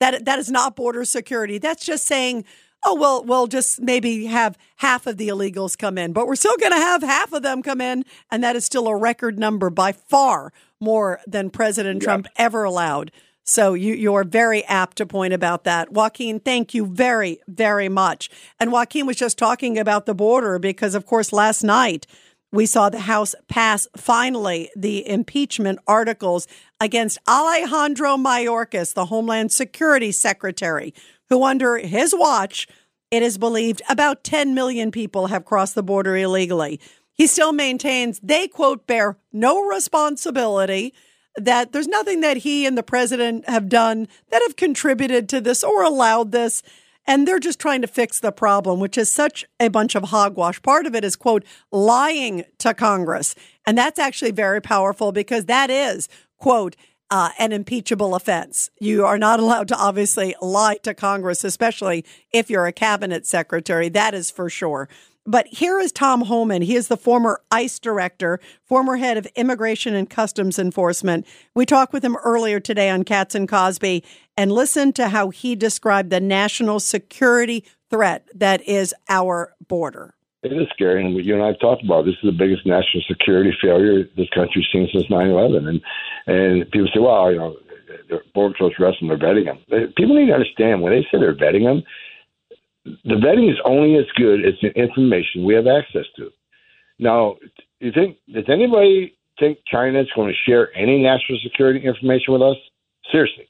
That 0.00 0.24
that 0.24 0.38
is 0.38 0.50
not 0.50 0.76
border 0.76 1.04
security. 1.04 1.58
That's 1.58 1.84
just 1.84 2.06
saying, 2.06 2.44
oh 2.84 2.94
well, 2.94 3.22
we'll 3.22 3.46
just 3.46 3.80
maybe 3.80 4.26
have 4.26 4.56
half 4.76 5.06
of 5.06 5.18
the 5.18 5.28
illegals 5.28 5.76
come 5.76 5.98
in, 5.98 6.12
but 6.12 6.26
we're 6.26 6.36
still 6.36 6.56
going 6.56 6.72
to 6.72 6.78
have 6.78 7.02
half 7.02 7.32
of 7.32 7.42
them 7.42 7.62
come 7.62 7.82
in, 7.82 8.04
and 8.30 8.42
that 8.42 8.56
is 8.56 8.64
still 8.64 8.88
a 8.88 8.96
record 8.96 9.38
number 9.38 9.68
by 9.68 9.92
far 9.92 10.52
more 10.80 11.20
than 11.26 11.50
President 11.50 12.02
Trump 12.02 12.26
ever 12.36 12.64
allowed. 12.64 13.12
So 13.44 13.74
you 13.74 13.94
you're 13.94 14.24
very 14.24 14.64
apt 14.64 14.96
to 14.98 15.06
point 15.06 15.34
about 15.34 15.64
that. 15.64 15.92
Joaquin, 15.92 16.40
thank 16.40 16.72
you 16.72 16.86
very, 16.86 17.40
very 17.48 17.88
much. 17.88 18.30
And 18.58 18.72
Joaquin 18.72 19.06
was 19.06 19.16
just 19.16 19.36
talking 19.36 19.78
about 19.78 20.06
the 20.06 20.14
border 20.14 20.58
because 20.58 20.94
of 20.94 21.04
course 21.04 21.32
last 21.32 21.62
night 21.62 22.06
we 22.52 22.66
saw 22.66 22.88
the 22.88 23.00
House 23.00 23.34
pass 23.48 23.86
finally 23.96 24.70
the 24.76 25.08
impeachment 25.08 25.78
articles 25.86 26.46
against 26.80 27.18
Alejandro 27.28 28.16
Mayorkas, 28.16 28.94
the 28.94 29.06
Homeland 29.06 29.52
Security 29.52 30.12
Secretary, 30.12 30.92
who 31.28 31.44
under 31.44 31.78
his 31.78 32.14
watch, 32.14 32.66
it 33.10 33.22
is 33.22 33.38
believed 33.38 33.82
about 33.88 34.24
10 34.24 34.54
million 34.54 34.90
people 34.90 35.28
have 35.28 35.44
crossed 35.44 35.74
the 35.74 35.82
border 35.82 36.16
illegally. 36.16 36.80
He 37.12 37.26
still 37.26 37.52
maintains 37.52 38.18
they, 38.22 38.48
quote, 38.48 38.86
bear 38.86 39.16
no 39.32 39.60
responsibility 39.60 40.94
that 41.36 41.72
there's 41.72 41.88
nothing 41.88 42.20
that 42.20 42.38
he 42.38 42.66
and 42.66 42.76
the 42.76 42.82
president 42.82 43.48
have 43.48 43.68
done 43.68 44.08
that 44.30 44.42
have 44.42 44.56
contributed 44.56 45.28
to 45.28 45.40
this 45.40 45.62
or 45.62 45.82
allowed 45.82 46.32
this. 46.32 46.62
And 47.10 47.26
they're 47.26 47.40
just 47.40 47.58
trying 47.58 47.80
to 47.82 47.88
fix 47.88 48.20
the 48.20 48.30
problem, 48.30 48.78
which 48.78 48.96
is 48.96 49.12
such 49.12 49.44
a 49.58 49.66
bunch 49.66 49.96
of 49.96 50.04
hogwash. 50.04 50.62
Part 50.62 50.86
of 50.86 50.94
it 50.94 51.02
is, 51.02 51.16
quote, 51.16 51.44
lying 51.72 52.44
to 52.58 52.72
Congress. 52.72 53.34
And 53.66 53.76
that's 53.76 53.98
actually 53.98 54.30
very 54.30 54.62
powerful 54.62 55.10
because 55.10 55.46
that 55.46 55.70
is, 55.70 56.08
quote, 56.38 56.76
uh, 57.10 57.30
an 57.40 57.50
impeachable 57.50 58.14
offense. 58.14 58.70
You 58.78 59.04
are 59.04 59.18
not 59.18 59.40
allowed 59.40 59.66
to 59.68 59.76
obviously 59.76 60.36
lie 60.40 60.76
to 60.84 60.94
Congress, 60.94 61.42
especially 61.42 62.04
if 62.32 62.48
you're 62.48 62.66
a 62.66 62.72
cabinet 62.72 63.26
secretary. 63.26 63.88
That 63.88 64.14
is 64.14 64.30
for 64.30 64.48
sure. 64.48 64.88
But 65.26 65.46
here 65.48 65.78
is 65.78 65.92
Tom 65.92 66.22
Homan. 66.22 66.62
He 66.62 66.76
is 66.76 66.88
the 66.88 66.96
former 66.96 67.40
ICE 67.50 67.78
director, 67.78 68.40
former 68.64 68.96
head 68.96 69.16
of 69.18 69.26
Immigration 69.36 69.94
and 69.94 70.08
Customs 70.08 70.58
Enforcement. 70.58 71.26
We 71.54 71.66
talked 71.66 71.92
with 71.92 72.04
him 72.04 72.16
earlier 72.24 72.58
today 72.58 72.88
on 72.88 73.04
Cats 73.04 73.34
and 73.34 73.48
Cosby 73.48 74.02
and 74.36 74.50
listened 74.50 74.96
to 74.96 75.08
how 75.08 75.28
he 75.28 75.54
described 75.54 76.10
the 76.10 76.20
national 76.20 76.80
security 76.80 77.64
threat 77.90 78.28
that 78.34 78.62
is 78.62 78.94
our 79.08 79.54
border. 79.68 80.14
It 80.42 80.54
is 80.54 80.68
scary, 80.72 81.04
and 81.04 81.14
you 81.22 81.34
and 81.34 81.42
I 81.42 81.48
have 81.48 81.60
talked 81.60 81.84
about 81.84 82.06
this 82.06 82.14
is 82.14 82.24
the 82.24 82.32
biggest 82.32 82.64
national 82.64 83.02
security 83.06 83.52
failure 83.60 84.04
this 84.16 84.30
country's 84.34 84.64
seen 84.72 84.88
since 84.90 85.04
9/11. 85.10 85.68
And 85.68 85.82
and 86.26 86.70
people 86.70 86.88
say, 86.94 87.00
well, 87.00 87.30
you 87.30 87.38
know, 87.38 87.56
the 88.08 88.20
border 88.32 88.54
patrol's 88.54 88.72
arresting 88.80 89.08
they're 89.08 89.18
vetting 89.18 89.44
them. 89.44 89.92
People 89.98 90.16
need 90.16 90.28
to 90.28 90.32
understand 90.32 90.80
when 90.80 90.92
they 90.92 91.02
say 91.02 91.18
they're 91.18 91.34
vetting 91.34 91.64
them, 91.64 91.82
the 92.84 93.14
vetting 93.14 93.50
is 93.50 93.58
only 93.64 93.96
as 93.98 94.06
good 94.16 94.44
as 94.44 94.54
the 94.62 94.68
information 94.70 95.44
we 95.44 95.54
have 95.54 95.66
access 95.66 96.06
to. 96.16 96.30
Now, 96.98 97.36
you 97.80 97.92
think 97.92 98.18
does 98.32 98.44
anybody 98.48 99.16
think 99.38 99.58
China 99.66 100.00
is 100.00 100.08
going 100.14 100.28
to 100.28 100.50
share 100.50 100.74
any 100.76 101.02
national 101.02 101.38
security 101.42 101.84
information 101.84 102.32
with 102.32 102.42
us? 102.42 102.56
Seriously. 103.10 103.48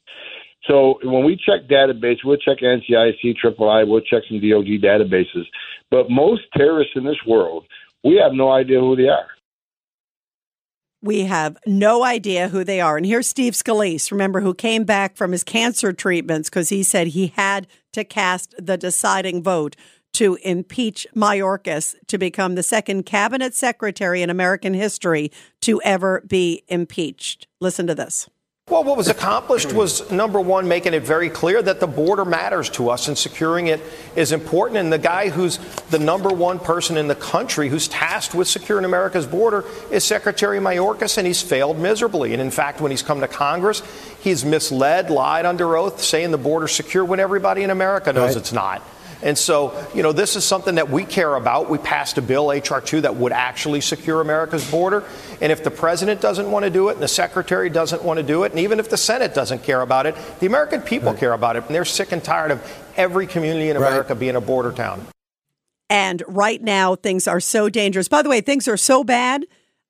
So 0.67 0.99
when 1.03 1.25
we 1.25 1.37
check 1.37 1.69
database, 1.69 2.19
we'll 2.25 2.37
check 2.37 2.59
NCIC, 2.59 3.23
III, 3.25 3.85
we'll 3.89 4.01
check 4.03 4.23
some 4.29 4.41
DOD 4.41 4.81
databases. 4.81 5.45
But 5.91 6.11
most 6.11 6.43
terrorists 6.57 6.93
in 6.97 7.05
this 7.05 7.17
world, 7.27 7.65
we 8.05 8.17
have 8.17 8.33
no 8.33 8.51
idea 8.51 8.79
who 8.79 8.95
they 8.95 9.09
are. 9.09 9.29
We 11.03 11.25
have 11.25 11.57
no 11.67 12.05
idea 12.05 12.49
who 12.49 12.63
they 12.63 12.81
are. 12.81 12.97
And 12.97 13.07
here's 13.07 13.27
Steve 13.27 13.55
Scalise, 13.55 14.11
remember, 14.11 14.41
who 14.41 14.53
came 14.53 14.85
back 14.85 15.17
from 15.17 15.33
his 15.33 15.43
cancer 15.43 15.93
treatments 15.93 16.51
because 16.51 16.69
he 16.69 16.83
said 16.83 17.09
he 17.09 17.29
had 17.29 17.67
to 17.93 18.05
cast 18.05 18.55
the 18.59 18.77
deciding 18.77 19.43
vote 19.43 19.77
to 20.13 20.37
impeach 20.43 21.07
Mayorkas 21.15 21.95
to 22.09 22.19
become 22.19 22.55
the 22.55 22.63
second 22.63 23.05
cabinet 23.05 23.55
secretary 23.55 24.23
in 24.23 24.29
American 24.29 24.75
history 24.75 25.31
to 25.63 25.81
ever 25.83 26.23
be 26.27 26.65
impeached. 26.69 27.47
Listen 27.61 27.87
to 27.87 27.95
this. 27.95 28.29
Well, 28.71 28.85
what 28.85 28.97
was 28.97 29.09
accomplished 29.09 29.73
was 29.73 30.11
number 30.11 30.41
one, 30.41 30.69
making 30.69 30.95
it 30.95 31.03
very 31.03 31.29
clear 31.29 31.61
that 31.61 31.81
the 31.81 31.87
border 31.87 32.25
matters 32.25 32.71
to 32.71 32.91
us 32.91 33.09
and 33.09 33.19
securing 33.19 33.67
it 33.67 33.81
is 34.15 34.33
important. 34.33 34.79
And 34.79 34.93
the 34.93 34.99
guy 34.99 35.29
who's 35.29 35.59
the 35.91 35.99
number 35.99 36.31
one 36.31 36.59
person 36.59 36.97
in 36.97 37.09
the 37.09 37.15
country 37.15 37.69
who's 37.69 37.89
tasked 37.89 38.35
with 38.35 38.49
securing 38.49 38.85
America's 38.85 39.27
border 39.27 39.65
is 39.91 40.05
Secretary 40.05 40.59
Mayorkas, 40.61 41.19
and 41.19 41.27
he's 41.27 41.43
failed 41.43 41.79
miserably. 41.79 42.33
And 42.33 42.41
in 42.41 42.51
fact, 42.51 42.81
when 42.81 42.91
he's 42.91 43.03
come 43.03 43.21
to 43.21 43.29
Congress, 43.29 43.83
he's 44.21 44.45
misled, 44.45 45.11
lied 45.11 45.47
under 45.47 45.77
oath, 45.77 46.01
saying 46.01 46.31
the 46.31 46.39
border's 46.39 46.73
secure 46.73 47.05
when 47.05 47.21
everybody 47.21 47.63
in 47.63 47.71
America 47.71 48.13
knows 48.13 48.31
right. 48.31 48.37
it's 48.37 48.53
not. 48.53 48.83
And 49.23 49.37
so, 49.37 49.87
you 49.95 50.03
know, 50.03 50.13
this 50.13 50.37
is 50.37 50.45
something 50.45 50.77
that 50.77 50.89
we 50.89 51.05
care 51.05 51.35
about. 51.35 51.69
We 51.69 51.79
passed 51.79 52.17
a 52.19 52.23
bill, 52.23 52.53
H.R. 52.53 52.81
2, 52.81 53.03
that 53.03 53.17
would 53.17 53.33
actually 53.33 53.81
secure 53.81 54.21
America's 54.21 54.69
border. 54.71 55.05
And 55.41 55.53
if 55.53 55.63
the 55.63 55.71
president 55.71 56.21
doesn't 56.21 56.51
want 56.51 56.65
to 56.65 56.71
do 56.71 56.89
it, 56.89 56.95
and 56.95 57.03
the 57.03 57.09
secretary 57.09 57.69
doesn't 57.69 58.03
want 58.03 58.17
to 58.19 58.23
do 58.23 58.45
it, 58.45 58.53
and 58.53 58.61
even 58.61 58.79
if 58.79 58.89
the 58.89 58.97
Senate 58.97 59.35
doesn't 59.35 59.63
care 59.63 59.83
about 59.83 60.07
it, 60.07 60.15
the 60.41 60.47
American 60.47 60.81
people 60.81 61.13
right. 61.13 61.21
care 61.21 61.33
about 61.33 61.57
it. 61.57 61.65
And 61.67 61.75
they're 61.75 61.85
sick 61.85 62.13
and 62.13 62.25
tired 62.25 62.51
of 62.51 62.83
every 62.97 63.27
community 63.27 63.69
in 63.69 63.77
America 63.77 64.15
right. 64.15 64.21
being 64.21 64.37
a 64.37 64.41
border 64.41 64.73
town. 64.73 65.07
And 65.91 66.23
right 66.27 66.63
now, 66.63 66.95
things 66.95 67.27
are 67.27 67.41
so 67.41 67.69
dangerous. 67.69 68.09
By 68.09 68.23
the 68.23 68.31
way, 68.31 68.41
things 68.41 68.69
are 68.69 68.77
so 68.77 69.05
bad. 69.05 69.45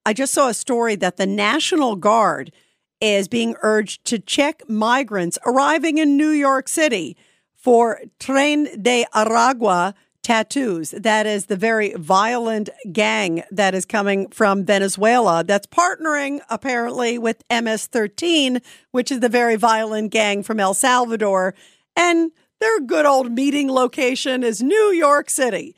I 0.07 0.13
just 0.13 0.33
saw 0.33 0.49
a 0.49 0.55
story 0.55 0.97
that 0.97 1.19
the 1.19 1.27
National 1.27 1.95
Guard 1.95 2.53
is 3.01 3.29
being 3.29 3.55
urged 3.63 4.05
to 4.07 4.19
check 4.19 4.69
migrants 4.69 5.39
arriving 5.47 5.99
in 5.99 6.17
New 6.17 6.31
York 6.31 6.69
City 6.69 7.17
for 7.61 8.01
Tren 8.19 8.83
de 8.83 9.05
Aragua 9.15 9.95
tattoos. 10.23 10.91
That 10.91 11.27
is 11.27 11.47
the 11.47 11.57
very 11.57 11.93
violent 11.95 12.69
gang 12.93 13.43
that 13.51 13.75
is 13.75 13.85
coming 13.85 14.29
from 14.29 14.65
Venezuela 14.65 15.45
that's 15.45 15.67
partnering 15.67 16.41
apparently 16.51 17.19
with 17.19 17.43
MS 17.51 17.87
13, 17.87 18.61
which 18.91 19.11
is 19.11 19.21
the 19.21 19.29
very 19.29 19.57
violent 19.57 20.11
gang 20.11 20.43
from 20.43 20.61
El 20.61 20.75
Salvador. 20.75 21.55
And 21.97 22.33
their 22.61 22.81
good 22.81 23.07
old 23.07 23.33
meeting 23.33 23.71
location 23.71 24.43
is 24.45 24.63
New 24.63 24.93
York 24.93 25.31
City. 25.31 25.75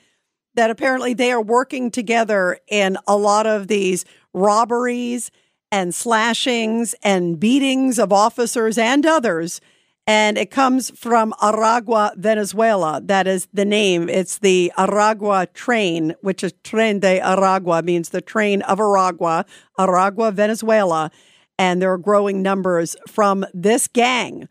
That 0.55 0.71
apparently 0.71 1.15
they 1.15 1.33
are 1.33 1.41
working 1.41 1.91
together 1.91 2.59
in 2.69 2.99
a 3.07 3.17
lot 3.17 3.47
of 3.47 3.69
these 3.69 4.05
robberies 4.35 5.31
and 5.71 5.95
slashings 5.95 6.95
and 7.03 7.41
beatings 7.41 7.99
of 7.99 8.13
officers 8.13 8.77
and 8.77 9.07
others 9.07 9.61
and 10.07 10.37
it 10.37 10.51
comes 10.51 10.91
from 10.99 11.33
Aragua, 11.41 12.17
Venezuela. 12.17 13.01
That 13.05 13.27
is 13.27 13.47
the 13.53 13.65
name. 13.65 14.09
It's 14.09 14.39
the 14.39 14.73
Aragua 14.77 15.53
train, 15.53 16.15
which 16.23 16.43
is 16.43 16.53
Tren 16.65 17.01
de 17.01 17.21
Aragua, 17.21 17.85
means 17.85 18.09
the 18.09 18.21
train 18.21 18.63
of 18.63 18.79
Aragua, 18.79 19.45
Aragua, 19.79 20.33
Venezuela. 20.33 21.11
And 21.59 21.81
there 21.81 21.93
are 21.93 21.99
growing 21.99 22.43
numbers 22.43 22.97
from 23.07 23.45
this 23.55 23.87
gang 23.87 24.49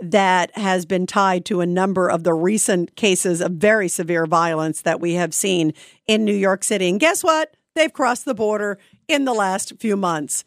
that 0.00 0.56
has 0.56 0.86
been 0.86 1.06
tied 1.06 1.44
to 1.44 1.60
a 1.60 1.66
number 1.66 2.08
of 2.08 2.24
the 2.24 2.34
recent 2.34 2.96
cases 2.96 3.40
of 3.40 3.52
very 3.52 3.88
severe 3.88 4.26
violence 4.26 4.82
that 4.82 5.00
we 5.00 5.14
have 5.14 5.34
seen 5.34 5.74
in 6.06 6.24
New 6.24 6.34
York 6.34 6.64
City. 6.64 6.88
And 6.88 6.98
guess 6.98 7.22
what? 7.22 7.54
They've 7.74 7.92
crossed 7.92 8.24
the 8.24 8.34
border 8.34 8.78
in 9.06 9.24
the 9.24 9.34
last 9.34 9.74
few 9.78 9.96
months. 9.96 10.44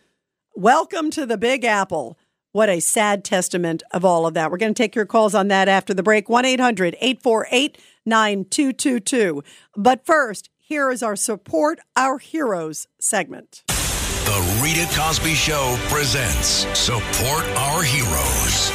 Welcome 0.55 1.11
to 1.11 1.25
the 1.25 1.37
Big 1.37 1.63
Apple. 1.63 2.17
What 2.53 2.67
a 2.67 2.81
sad 2.81 3.23
testament 3.23 3.81
of 3.91 4.03
all 4.03 4.25
of 4.27 4.33
that. 4.33 4.51
We're 4.51 4.57
going 4.57 4.73
to 4.73 4.83
take 4.83 4.93
your 4.93 5.05
calls 5.05 5.33
on 5.33 5.47
that 5.47 5.69
after 5.69 5.93
the 5.93 6.03
break 6.03 6.27
1 6.27 6.43
800 6.43 6.97
848 6.99 7.77
9222. 8.05 9.41
But 9.77 10.05
first, 10.05 10.49
here 10.57 10.91
is 10.91 11.01
our 11.01 11.15
Support 11.15 11.79
Our 11.95 12.17
Heroes 12.17 12.87
segment. 12.99 13.63
The 13.67 14.61
Rita 14.61 14.85
Cosby 14.93 15.33
Show 15.33 15.77
presents 15.87 16.67
Support 16.77 17.45
Our 17.55 17.83
Heroes. 17.83 18.71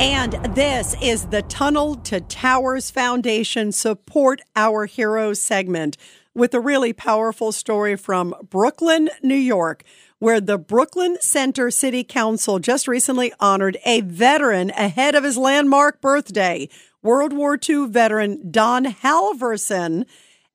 And 0.00 0.32
this 0.56 0.96
is 1.00 1.26
the 1.26 1.42
Tunnel 1.42 1.94
to 1.96 2.20
Towers 2.20 2.90
Foundation 2.90 3.70
Support 3.70 4.40
Our 4.56 4.86
Heroes 4.86 5.40
segment 5.40 5.96
with 6.34 6.54
a 6.54 6.60
really 6.60 6.92
powerful 6.92 7.52
story 7.52 7.96
from 7.96 8.34
Brooklyn, 8.48 9.10
New 9.22 9.34
York, 9.34 9.82
where 10.18 10.40
the 10.40 10.58
Brooklyn 10.58 11.16
Center 11.20 11.70
City 11.70 12.04
Council 12.04 12.58
just 12.58 12.86
recently 12.86 13.32
honored 13.40 13.78
a 13.84 14.02
veteran 14.02 14.70
ahead 14.70 15.14
of 15.14 15.24
his 15.24 15.36
landmark 15.36 16.00
birthday. 16.00 16.68
World 17.02 17.32
War 17.32 17.58
II 17.68 17.88
veteran 17.88 18.50
Don 18.50 18.84
Halverson, 18.84 20.06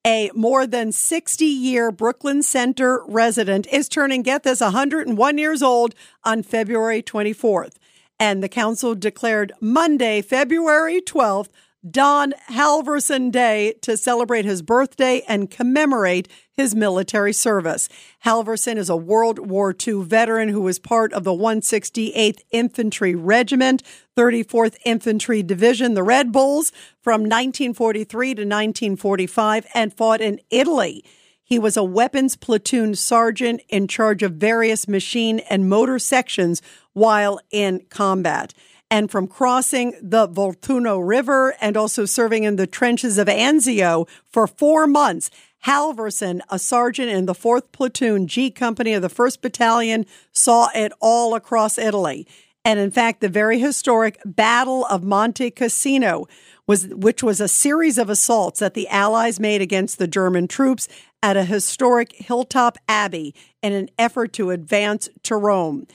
a 0.06 0.30
more 0.36 0.68
than 0.68 0.92
60 0.92 1.46
year 1.46 1.92
Brooklyn 1.92 2.44
Center 2.44 3.02
resident, 3.08 3.68
is 3.72 3.90
turning, 3.90 4.22
get 4.22 4.44
this, 4.44 4.62
101 4.62 5.38
years 5.38 5.64
old 5.64 5.96
on 6.24 6.44
February 6.44 7.02
24th. 7.02 7.74
And 8.20 8.42
the 8.42 8.50
council 8.50 8.96
declared 8.96 9.52
Monday, 9.60 10.22
February 10.22 11.02
12th, 11.02 11.50
Don 11.90 12.34
Halverson 12.50 13.32
Day 13.32 13.76
to 13.82 13.96
celebrate 13.96 14.44
his 14.44 14.64
birthday 14.64 15.22
and 15.28 15.52
commemorate 15.52 16.28
his 16.52 16.74
military 16.74 17.34
service. 17.34 17.88
Halverson 18.26 18.78
is 18.78 18.90
a 18.90 18.96
World 18.96 19.38
War 19.38 19.76
II 19.86 20.04
veteran 20.04 20.50
who 20.50 20.62
was 20.62 20.80
part 20.80 21.14
of 21.14 21.24
the 21.24 21.32
168th 21.32 22.40
Infantry 22.50 23.14
Regiment, 23.14 23.84
34th 24.18 24.78
Infantry 24.84 25.44
Division, 25.44 25.94
the 25.94 26.02
Red 26.02 26.32
Bulls, 26.32 26.72
from 27.04 27.22
1943 27.22 28.28
to 28.30 28.42
1945 28.42 29.68
and 29.76 29.94
fought 29.94 30.22
in 30.22 30.40
Italy. 30.50 31.04
He 31.44 31.60
was 31.60 31.78
a 31.78 31.84
weapons 31.84 32.36
platoon 32.36 32.96
sergeant 32.96 33.62
in 33.70 33.88
charge 33.88 34.24
of 34.24 34.34
various 34.34 34.88
machine 34.88 35.38
and 35.52 35.70
motor 35.70 36.00
sections 36.00 36.64
while 36.94 37.40
in 37.52 37.86
combat 37.90 38.56
and 38.90 39.10
from 39.10 39.28
crossing 39.28 39.94
the 40.02 40.28
Volturno 40.28 41.06
River 41.06 41.56
and 41.60 41.76
also 41.76 42.06
serving 42.06 42.44
in 42.44 42.56
the 42.56 42.68
trenches 42.68 43.18
of 43.18 43.28
Anzio 43.28 44.08
for 44.32 44.48
four 44.48 44.88
months. 44.88 45.30
Halverson, 45.66 46.42
a 46.50 46.60
sergeant 46.60 47.10
in 47.10 47.26
the 47.26 47.34
4th 47.34 47.72
Platoon 47.72 48.28
G 48.28 48.52
Company 48.52 48.94
of 48.94 49.02
the 49.02 49.10
1st 49.10 49.42
Battalion, 49.42 50.06
saw 50.32 50.70
it 50.76 50.92
all 51.02 51.34
across 51.34 51.80
Italy. 51.80 52.28
And 52.64 52.80
in 52.80 52.92
fact, 52.92 53.22
the 53.22 53.30
very 53.30 53.60
historic 53.60 54.20
Battle 54.26 54.86
of 54.86 55.04
Monte 55.04 55.52
Cassino 55.52 56.28
was 56.68 56.88
which 56.88 57.22
was 57.22 57.40
a 57.40 57.48
series 57.48 57.98
of 57.98 58.10
assaults 58.10 58.60
that 58.60 58.74
the 58.74 58.88
Allies 58.88 59.40
made 59.40 59.62
against 59.62 59.98
the 59.98 60.08
German 60.08 60.48
troops 60.48 60.88
at 61.22 61.38
a 61.38 61.46
historic 61.46 62.14
hilltop 62.14 62.78
abbey 62.88 63.34
in 63.62 63.74
an 63.74 63.90
effort 63.98 64.34
to 64.34 64.52
advance 64.52 65.10
to 65.24 65.36
Rome. 65.36 65.86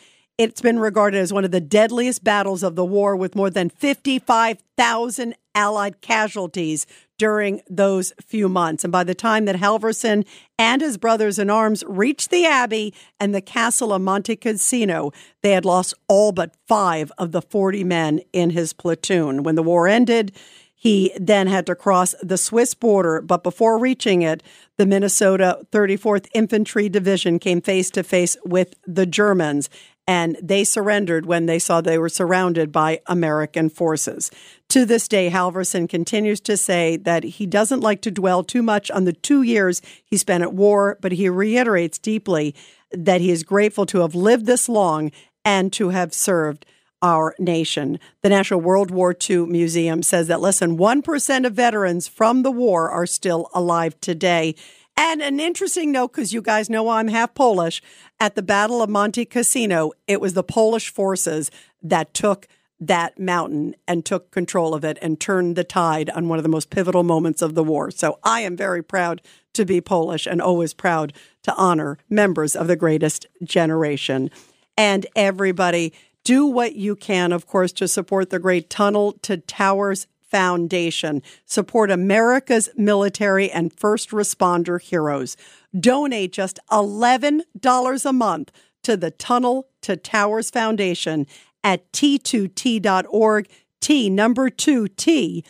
It's 0.40 0.62
been 0.62 0.78
regarded 0.78 1.18
as 1.18 1.34
one 1.34 1.44
of 1.44 1.50
the 1.50 1.60
deadliest 1.60 2.24
battles 2.24 2.62
of 2.62 2.74
the 2.74 2.82
war, 2.82 3.14
with 3.14 3.36
more 3.36 3.50
than 3.50 3.68
55,000 3.68 5.34
Allied 5.54 6.00
casualties 6.00 6.86
during 7.18 7.60
those 7.68 8.14
few 8.26 8.48
months. 8.48 8.82
And 8.82 8.90
by 8.90 9.04
the 9.04 9.14
time 9.14 9.44
that 9.44 9.56
Halverson 9.56 10.24
and 10.58 10.80
his 10.80 10.96
brothers 10.96 11.38
in 11.38 11.50
arms 11.50 11.84
reached 11.86 12.30
the 12.30 12.46
Abbey 12.46 12.94
and 13.18 13.34
the 13.34 13.42
castle 13.42 13.92
of 13.92 14.00
Monte 14.00 14.34
Cassino, 14.36 15.12
they 15.42 15.50
had 15.50 15.66
lost 15.66 15.92
all 16.08 16.32
but 16.32 16.56
five 16.66 17.12
of 17.18 17.32
the 17.32 17.42
40 17.42 17.84
men 17.84 18.22
in 18.32 18.48
his 18.48 18.72
platoon. 18.72 19.42
When 19.42 19.56
the 19.56 19.62
war 19.62 19.88
ended, 19.88 20.32
he 20.80 21.12
then 21.20 21.48
had 21.48 21.66
to 21.66 21.74
cross 21.74 22.14
the 22.22 22.38
Swiss 22.38 22.72
border, 22.72 23.20
but 23.20 23.42
before 23.42 23.76
reaching 23.76 24.22
it, 24.22 24.42
the 24.78 24.86
Minnesota 24.86 25.58
34th 25.72 26.26
Infantry 26.32 26.88
Division 26.88 27.38
came 27.38 27.60
face 27.60 27.90
to 27.90 28.02
face 28.02 28.38
with 28.46 28.72
the 28.86 29.04
Germans 29.04 29.68
and 30.10 30.36
they 30.42 30.64
surrendered 30.64 31.24
when 31.24 31.46
they 31.46 31.60
saw 31.60 31.80
they 31.80 31.96
were 31.96 32.08
surrounded 32.08 32.72
by 32.72 33.00
American 33.06 33.68
forces. 33.68 34.28
To 34.70 34.84
this 34.84 35.06
day, 35.06 35.30
Halverson 35.30 35.88
continues 35.88 36.40
to 36.40 36.56
say 36.56 36.96
that 36.96 37.22
he 37.22 37.46
doesn't 37.46 37.78
like 37.78 38.00
to 38.00 38.10
dwell 38.10 38.42
too 38.42 38.60
much 38.60 38.90
on 38.90 39.04
the 39.04 39.12
two 39.12 39.42
years 39.42 39.80
he 40.04 40.16
spent 40.16 40.42
at 40.42 40.52
war, 40.52 40.98
but 41.00 41.12
he 41.12 41.28
reiterates 41.28 41.96
deeply 41.96 42.56
that 42.90 43.20
he 43.20 43.30
is 43.30 43.44
grateful 43.44 43.86
to 43.86 44.00
have 44.00 44.16
lived 44.16 44.46
this 44.46 44.68
long 44.68 45.12
and 45.44 45.72
to 45.74 45.90
have 45.90 46.12
served 46.12 46.66
our 47.00 47.36
nation. 47.38 48.00
The 48.22 48.30
National 48.30 48.60
World 48.60 48.90
War 48.90 49.14
II 49.30 49.46
Museum 49.46 50.02
says 50.02 50.26
that 50.26 50.40
less 50.40 50.58
than 50.58 50.76
1% 50.76 51.46
of 51.46 51.52
veterans 51.54 52.08
from 52.08 52.42
the 52.42 52.50
war 52.50 52.90
are 52.90 53.06
still 53.06 53.48
alive 53.54 53.98
today. 54.00 54.56
And 54.96 55.22
an 55.22 55.40
interesting 55.40 55.92
note, 55.92 56.12
because 56.12 56.32
you 56.32 56.42
guys 56.42 56.68
know 56.68 56.88
I'm 56.88 57.08
half 57.08 57.34
Polish, 57.34 57.82
at 58.18 58.34
the 58.34 58.42
Battle 58.42 58.82
of 58.82 58.90
Monte 58.90 59.24
Cassino, 59.24 59.92
it 60.06 60.20
was 60.20 60.34
the 60.34 60.42
Polish 60.42 60.92
forces 60.92 61.50
that 61.82 62.12
took 62.12 62.46
that 62.78 63.18
mountain 63.18 63.74
and 63.86 64.04
took 64.04 64.30
control 64.30 64.74
of 64.74 64.84
it 64.84 64.98
and 65.02 65.20
turned 65.20 65.54
the 65.54 65.64
tide 65.64 66.08
on 66.10 66.28
one 66.28 66.38
of 66.38 66.42
the 66.42 66.48
most 66.48 66.70
pivotal 66.70 67.02
moments 67.02 67.42
of 67.42 67.54
the 67.54 67.64
war. 67.64 67.90
So 67.90 68.18
I 68.22 68.40
am 68.40 68.56
very 68.56 68.82
proud 68.82 69.20
to 69.52 69.64
be 69.64 69.80
Polish 69.80 70.26
and 70.26 70.40
always 70.40 70.72
proud 70.72 71.12
to 71.42 71.54
honor 71.56 71.98
members 72.08 72.56
of 72.56 72.68
the 72.68 72.76
greatest 72.76 73.26
generation. 73.42 74.30
And 74.78 75.06
everybody, 75.14 75.92
do 76.24 76.46
what 76.46 76.74
you 76.74 76.96
can, 76.96 77.32
of 77.32 77.46
course, 77.46 77.72
to 77.72 77.88
support 77.88 78.30
the 78.30 78.38
great 78.38 78.70
Tunnel 78.70 79.12
to 79.22 79.36
Towers 79.36 80.06
Foundation. 80.30 81.22
Support 81.44 81.90
America's 81.90 82.68
military 82.76 83.50
and 83.50 83.72
first 83.72 84.10
responder 84.10 84.80
heroes. 84.80 85.36
Donate 85.78 86.32
just 86.32 86.58
$11 86.70 88.06
a 88.06 88.12
month 88.12 88.52
to 88.82 88.96
the 88.96 89.10
Tunnel 89.10 89.68
to 89.82 89.96
Towers 89.96 90.50
Foundation 90.50 91.26
at 91.62 91.90
t2t.org, 91.92 93.48
T 93.80 94.10
number 94.10 94.50
2t.org. 94.50 95.44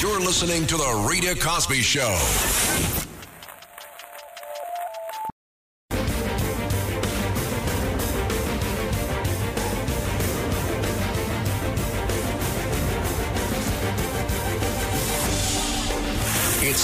You're 0.00 0.20
listening 0.20 0.66
to 0.66 0.76
The 0.76 1.06
Rita 1.08 1.40
Cosby 1.40 1.80
Show. 1.80 3.05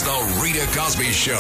The 0.05 0.41
Rita 0.43 0.67
Cosby 0.77 1.13
Show. 1.13 1.39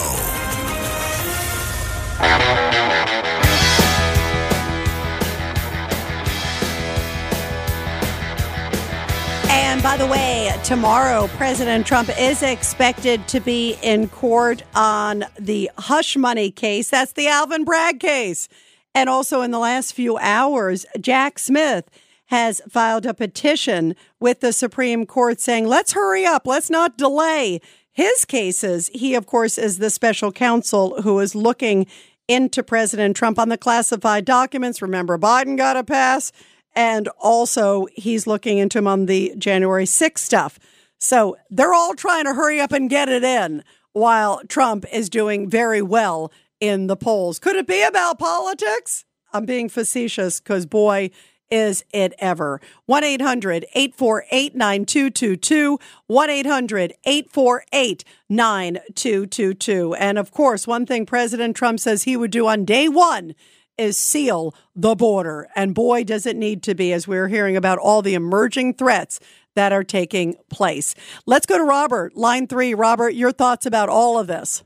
And 9.51 9.83
by 9.83 9.97
the 9.97 10.07
way, 10.07 10.55
tomorrow, 10.63 11.27
President 11.37 11.89
Trump 11.89 12.09
is 12.17 12.45
expected 12.45 13.27
to 13.27 13.41
be 13.41 13.77
in 13.83 14.09
court 14.09 14.63
on 14.77 15.25
the 15.41 15.69
hush 15.79 16.17
money 16.17 16.53
case. 16.53 16.89
That's 16.89 17.15
the 17.15 17.27
Alvin 17.27 17.65
Bragg 17.65 17.99
case. 17.99 18.49
And 18.95 19.11
also, 19.11 19.41
in 19.41 19.51
the 19.51 19.59
last 19.59 19.93
few 19.93 20.19
hours, 20.19 20.87
Jack 21.01 21.41
Smith 21.41 21.91
has 22.27 22.63
filed 22.71 23.07
a 23.07 23.13
petition 23.13 23.97
with 24.21 24.39
the 24.39 24.53
Supreme 24.53 25.05
Court 25.05 25.41
saying, 25.41 25.67
let's 25.67 25.95
hurry 25.95 26.25
up, 26.25 26.47
let's 26.47 26.71
not 26.71 26.97
delay 26.97 27.61
his 27.93 28.24
cases. 28.24 28.90
He, 28.93 29.14
of 29.14 29.26
course, 29.26 29.59
is 29.59 29.78
the 29.78 29.90
special 29.90 30.32
counsel 30.32 31.03
who 31.03 31.18
is 31.20 31.34
looking 31.34 31.86
into 32.28 32.62
President 32.62 33.16
Trump 33.16 33.38
on 33.38 33.49
the 33.49 33.59
classified 33.59 34.24
documents. 34.24 34.82
Remember, 34.82 35.18
Biden 35.18 35.57
got 35.57 35.76
a 35.76 35.84
pass. 35.84 36.32
And 36.74 37.09
also, 37.18 37.86
he's 37.93 38.26
looking 38.26 38.59
into 38.59 38.78
him 38.78 38.86
on 38.86 39.07
the 39.07 39.34
January 39.36 39.84
6th 39.84 40.18
stuff. 40.18 40.59
So 40.99 41.36
they're 41.51 41.74
all 41.74 41.95
trying 41.95 42.24
to 42.24 42.34
hurry 42.34 42.61
up 42.61 42.72
and 42.72 42.88
get 42.88 43.09
it 43.09 43.24
in 43.24 43.62
while 43.93 44.40
Trump 44.49 44.86
is 44.90 45.11
doing 45.11 45.51
very 45.51 45.82
well 45.82 46.32
in 46.61 46.86
the 46.86 46.97
polls. 46.97 47.38
Could 47.38 47.57
it 47.57 47.66
be 47.66 47.82
about 47.82 48.18
politics? 48.18 49.05
I'm 49.34 49.45
being 49.45 49.68
facetious 49.68 50.40
because, 50.40 50.64
boy, 50.64 51.11
is 51.53 51.85
it 51.93 52.15
ever. 52.19 52.61
1 52.87 53.05
800 53.05 53.67
848 53.75 54.57
9222. 54.57 55.79
1 56.07 56.31
800 56.31 56.95
848 57.05 58.05
9222. 58.29 59.95
And 59.95 60.19
of 60.19 60.33
course, 60.33 60.67
one 60.67 60.87
thing 60.87 61.07
President 61.07 61.55
Trump 61.55 61.79
says 61.79 62.03
he 62.03 62.17
would 62.17 62.31
do 62.31 62.49
on 62.49 62.65
day 62.65 62.89
one 62.89 63.35
is 63.79 63.99
seal 63.99 64.55
the 64.75 64.95
border. 64.95 65.49
And 65.55 65.75
boy, 65.75 66.05
does 66.05 66.27
it 66.27 66.37
need 66.37 66.63
to 66.65 66.75
be 66.75 66.93
as 66.93 67.07
we're 67.07 67.29
hearing 67.29 67.57
about 67.57 67.79
all 67.79 68.01
the 68.01 68.15
emerging 68.15 68.75
threats 68.75 69.21
that 69.55 69.73
are 69.73 69.85
taking 69.85 70.37
place. 70.51 70.95
Let's 71.27 71.47
go 71.47 71.59
to 71.59 71.65
Robert, 71.65 72.17
line 72.17 72.47
three. 72.47 72.75
Robert, 72.75 73.11
your 73.11 73.33
thoughts 73.33 73.67
about 73.67 73.89
all 73.89 74.19
of 74.19 74.27
this? 74.27 74.65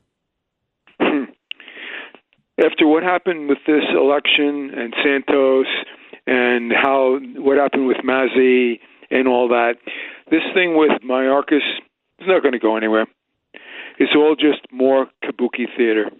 After 0.99 2.87
what 2.87 3.03
happened 3.03 3.49
with 3.49 3.59
this 3.67 3.83
election 3.93 4.71
and 4.75 4.93
Santos 5.03 5.67
and 6.27 6.71
how 6.73 7.19
what 7.37 7.57
happened 7.57 7.87
with 7.87 7.97
Mazi 8.05 8.79
and 9.09 9.27
all 9.27 9.47
that, 9.47 9.75
this 10.29 10.43
thing 10.53 10.77
with 10.77 10.91
Mayorkas 11.01 11.63
is 12.19 12.27
not 12.27 12.43
going 12.43 12.51
to 12.51 12.59
go 12.59 12.75
anywhere. 12.77 13.07
It's 13.97 14.11
all 14.15 14.35
just 14.35 14.59
more 14.71 15.07
kabuki 15.23 15.65
theater. 15.75 16.11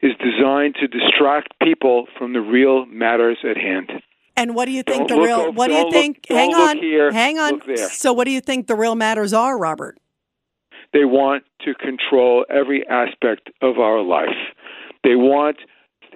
Is 0.00 0.12
designed 0.18 0.76
to 0.80 0.88
distract 0.88 1.54
people 1.62 2.06
from 2.18 2.32
the 2.32 2.40
real 2.40 2.86
matters 2.86 3.38
at 3.48 3.56
hand. 3.56 3.92
And 4.36 4.54
what 4.56 4.64
do 4.64 4.72
you 4.72 4.82
think 4.82 5.06
Don't 5.06 5.20
the 5.20 5.26
real? 5.26 5.40
up- 5.48 5.54
what 5.54 5.68
do 5.68 5.74
you 5.74 5.90
think? 5.92 6.26
look- 6.28 6.38
hang 6.38 6.54
on, 6.54 6.78
here, 6.78 7.12
hang 7.12 7.38
on. 7.38 7.60
So, 7.76 8.12
what 8.12 8.24
do 8.24 8.32
you 8.32 8.40
think 8.40 8.66
the 8.66 8.74
real 8.74 8.96
matters 8.96 9.32
are, 9.32 9.56
Robert? 9.56 9.98
They 10.92 11.04
want 11.04 11.44
to 11.64 11.74
control 11.74 12.44
every 12.50 12.86
aspect 12.88 13.50
of 13.60 13.78
our 13.78 14.00
life. 14.02 14.34
They 15.04 15.14
want 15.14 15.58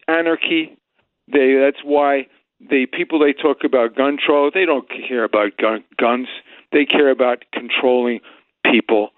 anarchy. 0.08 0.76
They 1.32 1.54
that's 1.54 1.82
why 1.84 2.26
the 2.61 2.86
people 2.86 3.18
they 3.18 3.32
talk 3.32 3.59
about 3.64 3.96
gun 3.96 4.16
control, 4.16 4.50
they 4.52 4.64
don't 4.64 4.88
care 4.88 5.24
about 5.24 5.57
gun, 5.59 5.84
guns. 5.98 6.28
They 6.72 6.84
care 6.84 7.11
about 7.11 7.44
controlling 7.52 8.20
people. 8.70 9.11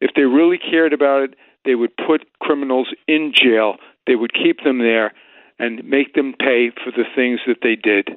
If 0.00 0.10
they 0.14 0.22
really 0.22 0.58
cared 0.58 0.92
about 0.92 1.22
it, 1.22 1.34
they 1.64 1.74
would 1.74 1.96
put 1.96 2.26
criminals 2.40 2.88
in 3.06 3.32
jail. 3.34 3.76
They 4.06 4.14
would 4.14 4.32
keep 4.32 4.62
them 4.64 4.78
there 4.78 5.12
and 5.58 5.84
make 5.84 6.14
them 6.14 6.34
pay 6.38 6.70
for 6.70 6.92
the 6.92 7.04
things 7.16 7.40
that 7.46 7.58
they 7.62 7.74
did. 7.74 8.10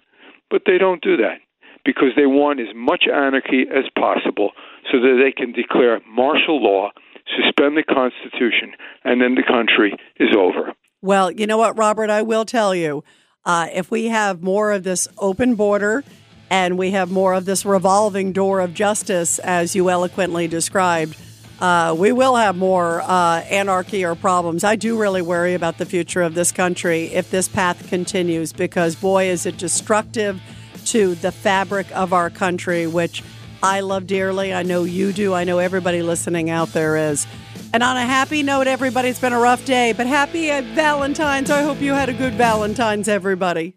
But 0.50 0.64
they 0.66 0.78
don't 0.78 1.02
do 1.02 1.18
that 1.18 1.40
because 1.84 2.10
they 2.16 2.28
want 2.28 2.60
as 2.60 2.76
much 2.76 3.06
anarchy 3.12 3.66
as 3.74 3.86
possible 3.98 4.52
so 4.92 5.00
that 5.00 5.20
they 5.24 5.32
can 5.32 5.52
declare 5.52 6.02
martial 6.08 6.62
law, 6.62 6.92
suspend 7.36 7.78
the 7.78 7.84
Constitution, 7.84 8.74
and 9.04 9.22
then 9.22 9.36
the 9.36 9.44
country 9.44 9.96
is 10.18 10.36
over. 10.38 10.74
Well, 11.02 11.32
you 11.32 11.48
know 11.48 11.58
what, 11.58 11.78
Robert? 11.78 12.12
I 12.12 12.22
will 12.22 12.46
tell 12.46 12.76
you 12.76 13.04
uh, 13.46 13.68
if 13.74 13.90
we 13.90 14.08
have 14.08 14.42
more 14.42 14.72
of 14.72 14.84
this 14.84 15.08
open 15.18 15.56
border 15.56 16.04
and 16.50 16.78
we 16.78 16.92
have 16.92 17.12
more 17.12 17.34
of 17.34 17.46
this 17.46 17.66
revolving 17.66 18.34
door 18.34 18.60
of 18.60 18.74
justice, 18.74 19.40
as 19.40 19.76
you 19.76 19.90
eloquently 19.90 20.48
described, 20.48 21.16
uh, 21.62 21.96
we 21.98 22.12
will 22.12 22.36
have 22.36 22.58
more 22.58 23.02
uh, 23.02 23.42
anarchy 23.50 24.04
or 24.04 24.16
problems. 24.16 24.64
I 24.64 24.76
do 24.76 25.00
really 25.00 25.22
worry 25.22 25.54
about 25.54 25.78
the 25.78 25.86
future 25.86 26.22
of 26.22 26.34
this 26.34 26.52
country 26.52 27.06
if 27.06 27.30
this 27.30 27.48
path 27.48 27.88
continues 27.88 28.52
because, 28.52 28.96
boy, 28.96 29.30
is 29.30 29.46
it 29.46 29.58
destructive 29.58 30.42
to 30.86 31.16
the 31.16 31.32
fabric 31.32 31.88
of 31.96 32.14
our 32.14 32.30
country, 32.30 32.88
which 32.88 33.24
I 33.64 33.82
love 33.82 34.08
dearly. 34.08 34.54
I 34.54 34.64
know 34.64 34.84
you 34.84 35.14
do. 35.14 35.34
I 35.34 35.44
know 35.44 35.60
everybody 35.60 36.02
listening 36.02 36.50
out 36.50 36.70
there 36.70 36.98
is. 36.98 37.28
And 37.74 37.84
on 37.84 37.96
a 37.96 38.02
happy 38.06 38.44
note, 38.44 38.68
everybody, 38.68 39.08
it's 39.08 39.20
been 39.20 39.32
a 39.32 39.40
rough 39.40 39.64
day, 39.64 39.94
but 39.94 40.06
happy 40.06 40.50
Valentine's. 40.76 41.50
I 41.50 41.64
hope 41.64 41.80
you 41.80 41.94
had 41.94 42.10
a 42.10 42.14
good 42.14 42.34
Valentine's, 42.34 43.08
everybody. 43.08 43.76